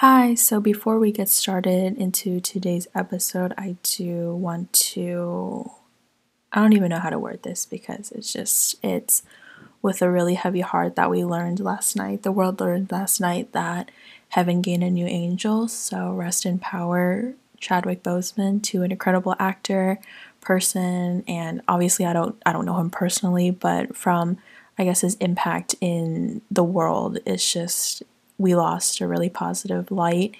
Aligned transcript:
Hi, 0.00 0.34
so 0.34 0.62
before 0.62 0.98
we 0.98 1.12
get 1.12 1.28
started 1.28 1.98
into 1.98 2.40
today's 2.40 2.88
episode, 2.94 3.52
I 3.58 3.76
do 3.82 4.34
want 4.34 4.72
to. 4.94 5.72
I 6.50 6.62
don't 6.62 6.72
even 6.72 6.88
know 6.88 7.00
how 7.00 7.10
to 7.10 7.18
word 7.18 7.42
this 7.42 7.66
because 7.66 8.10
it's 8.12 8.32
just, 8.32 8.76
it's 8.82 9.22
with 9.82 10.00
a 10.00 10.10
really 10.10 10.36
heavy 10.36 10.62
heart 10.62 10.96
that 10.96 11.10
we 11.10 11.22
learned 11.22 11.60
last 11.60 11.96
night. 11.96 12.22
The 12.22 12.32
world 12.32 12.60
learned 12.60 12.90
last 12.90 13.20
night 13.20 13.52
that 13.52 13.90
heaven 14.30 14.62
gained 14.62 14.84
a 14.84 14.90
new 14.90 15.04
angel. 15.04 15.68
So 15.68 16.12
rest 16.12 16.46
in 16.46 16.58
power, 16.58 17.34
Chadwick 17.58 18.02
Boseman, 18.02 18.62
to 18.62 18.82
an 18.82 18.92
incredible 18.92 19.36
actor, 19.38 19.98
person, 20.40 21.24
and 21.28 21.60
obviously 21.68 22.06
I 22.06 22.14
don't 22.14 22.40
I 22.46 22.54
don't 22.54 22.64
know 22.64 22.80
him 22.80 22.88
personally, 22.88 23.50
but 23.50 23.94
from 23.94 24.38
I 24.78 24.84
guess 24.84 25.02
his 25.02 25.16
impact 25.16 25.74
in 25.82 26.40
the 26.50 26.64
world, 26.64 27.18
it's 27.26 27.52
just 27.52 28.02
we 28.40 28.54
lost 28.54 29.00
a 29.00 29.06
really 29.06 29.28
positive 29.28 29.90
light. 29.90 30.34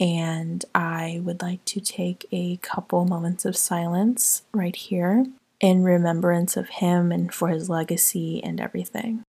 And 0.00 0.64
I 0.74 1.20
would 1.22 1.42
like 1.42 1.64
to 1.66 1.80
take 1.80 2.26
a 2.32 2.56
couple 2.56 3.04
moments 3.04 3.44
of 3.44 3.56
silence 3.56 4.42
right 4.52 4.74
here 4.74 5.26
in 5.60 5.84
remembrance 5.84 6.56
of 6.56 6.68
him 6.68 7.12
and 7.12 7.32
for 7.32 7.48
his 7.48 7.68
legacy 7.68 8.42
and 8.42 8.58
everything. 8.58 9.22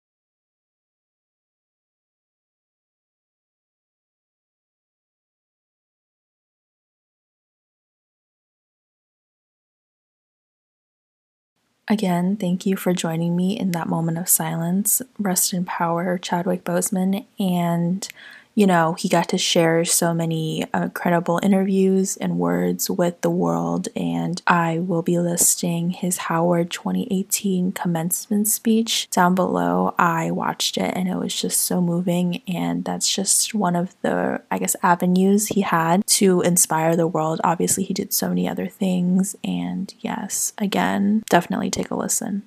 Again, 11.90 12.36
thank 12.36 12.66
you 12.66 12.76
for 12.76 12.92
joining 12.92 13.34
me 13.34 13.58
in 13.58 13.72
that 13.72 13.88
moment 13.88 14.16
of 14.16 14.28
silence. 14.28 15.02
Rest 15.18 15.52
in 15.52 15.64
power, 15.64 16.18
Chadwick 16.18 16.62
Boseman, 16.62 17.26
and 17.36 18.06
you 18.54 18.66
know, 18.66 18.94
he 18.94 19.08
got 19.08 19.28
to 19.30 19.38
share 19.38 19.84
so 19.84 20.12
many 20.12 20.64
uh, 20.74 20.82
incredible 20.82 21.40
interviews 21.42 22.16
and 22.16 22.38
words 22.38 22.90
with 22.90 23.20
the 23.20 23.30
world. 23.30 23.88
And 23.94 24.42
I 24.46 24.78
will 24.78 25.02
be 25.02 25.18
listing 25.18 25.90
his 25.90 26.18
Howard 26.18 26.70
2018 26.70 27.72
commencement 27.72 28.48
speech 28.48 29.08
down 29.10 29.34
below. 29.34 29.94
I 29.98 30.30
watched 30.30 30.76
it 30.76 30.92
and 30.96 31.08
it 31.08 31.16
was 31.16 31.34
just 31.34 31.62
so 31.62 31.80
moving. 31.80 32.42
And 32.48 32.84
that's 32.84 33.12
just 33.12 33.54
one 33.54 33.76
of 33.76 33.94
the, 34.02 34.42
I 34.50 34.58
guess, 34.58 34.76
avenues 34.82 35.48
he 35.48 35.60
had 35.62 36.06
to 36.06 36.40
inspire 36.42 36.96
the 36.96 37.06
world. 37.06 37.40
Obviously, 37.44 37.84
he 37.84 37.94
did 37.94 38.12
so 38.12 38.28
many 38.28 38.48
other 38.48 38.66
things. 38.66 39.36
And 39.44 39.94
yes, 40.00 40.52
again, 40.58 41.22
definitely 41.30 41.70
take 41.70 41.90
a 41.90 41.96
listen. 41.96 42.42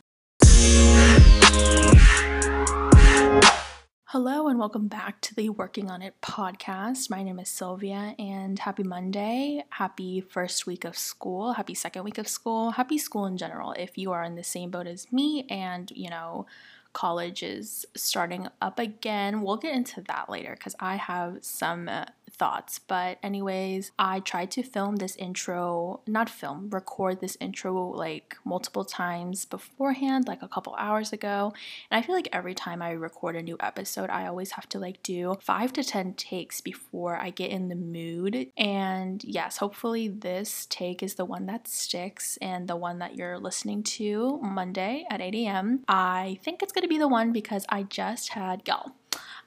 Hello, 4.13 4.47
and 4.47 4.59
welcome 4.59 4.87
back 4.87 5.21
to 5.21 5.33
the 5.33 5.49
Working 5.49 5.89
on 5.89 6.03
It 6.03 6.13
podcast. 6.21 7.09
My 7.09 7.23
name 7.23 7.39
is 7.39 7.49
Sylvia, 7.49 8.13
and 8.19 8.59
happy 8.59 8.83
Monday. 8.83 9.63
Happy 9.71 10.21
first 10.21 10.67
week 10.67 10.85
of 10.85 10.95
school. 10.95 11.53
Happy 11.53 11.73
second 11.73 12.03
week 12.03 12.19
of 12.19 12.27
school. 12.27 12.69
Happy 12.69 12.99
school 12.99 13.25
in 13.25 13.37
general. 13.37 13.71
If 13.71 13.97
you 13.97 14.11
are 14.11 14.23
in 14.23 14.35
the 14.35 14.43
same 14.43 14.69
boat 14.69 14.85
as 14.85 15.11
me 15.11 15.47
and, 15.49 15.91
you 15.95 16.11
know, 16.11 16.45
college 16.93 17.41
is 17.41 17.87
starting 17.95 18.47
up 18.61 18.77
again, 18.77 19.41
we'll 19.41 19.57
get 19.57 19.73
into 19.73 20.01
that 20.01 20.29
later 20.29 20.53
because 20.55 20.75
I 20.79 20.97
have 20.97 21.39
some 21.41 21.89
uh, 21.89 22.05
thoughts. 22.37 22.79
But, 22.79 23.17
anyways, 23.23 23.91
I 23.97 24.19
tried 24.19 24.51
to 24.51 24.63
film 24.63 24.97
this 24.97 25.15
intro, 25.15 26.01
not 26.07 26.29
film, 26.29 26.69
record 26.69 27.19
this 27.19 27.37
intro 27.39 27.89
like 27.89 28.35
multiple 28.45 28.85
times 28.85 29.45
beforehand, 29.45 30.27
like 30.27 30.41
a 30.41 30.47
couple 30.47 30.75
hours 30.77 31.11
ago. 31.11 31.53
And 31.89 31.97
I 31.97 32.05
feel 32.05 32.15
like 32.15 32.29
every 32.31 32.53
time 32.53 32.81
I 32.81 32.91
record 32.91 33.35
a 33.35 33.41
new 33.41 33.57
episode, 33.59 34.09
I 34.09 34.27
always 34.27 34.51
have 34.51 34.69
to 34.69 34.79
like 34.79 35.01
do 35.03 35.35
five 35.41 35.73
to 35.73 35.83
10 35.83 36.13
takes 36.13 36.61
before 36.61 37.17
I 37.17 37.31
get 37.31 37.49
in 37.51 37.69
the 37.69 37.75
mood. 37.75 38.47
And 38.57 39.23
yes, 39.23 39.57
hopefully, 39.57 40.07
this 40.07 40.67
take 40.69 41.01
is 41.01 41.15
the 41.15 41.25
one 41.25 41.47
that 41.47 41.67
sticks 41.67 42.37
and 42.41 42.67
the 42.67 42.75
one 42.75 42.99
that 42.99 43.15
you're 43.15 43.39
listening 43.39 43.83
to 43.83 44.39
Monday 44.43 45.05
at 45.09 45.21
8 45.21 45.33
a.m. 45.35 45.83
I 45.87 46.37
think 46.43 46.61
it's 46.61 46.71
to 46.83 46.87
be 46.87 46.97
the 46.97 47.07
one 47.07 47.31
because 47.31 47.65
I 47.69 47.83
just 47.83 48.29
had, 48.29 48.61
y'all, 48.67 48.91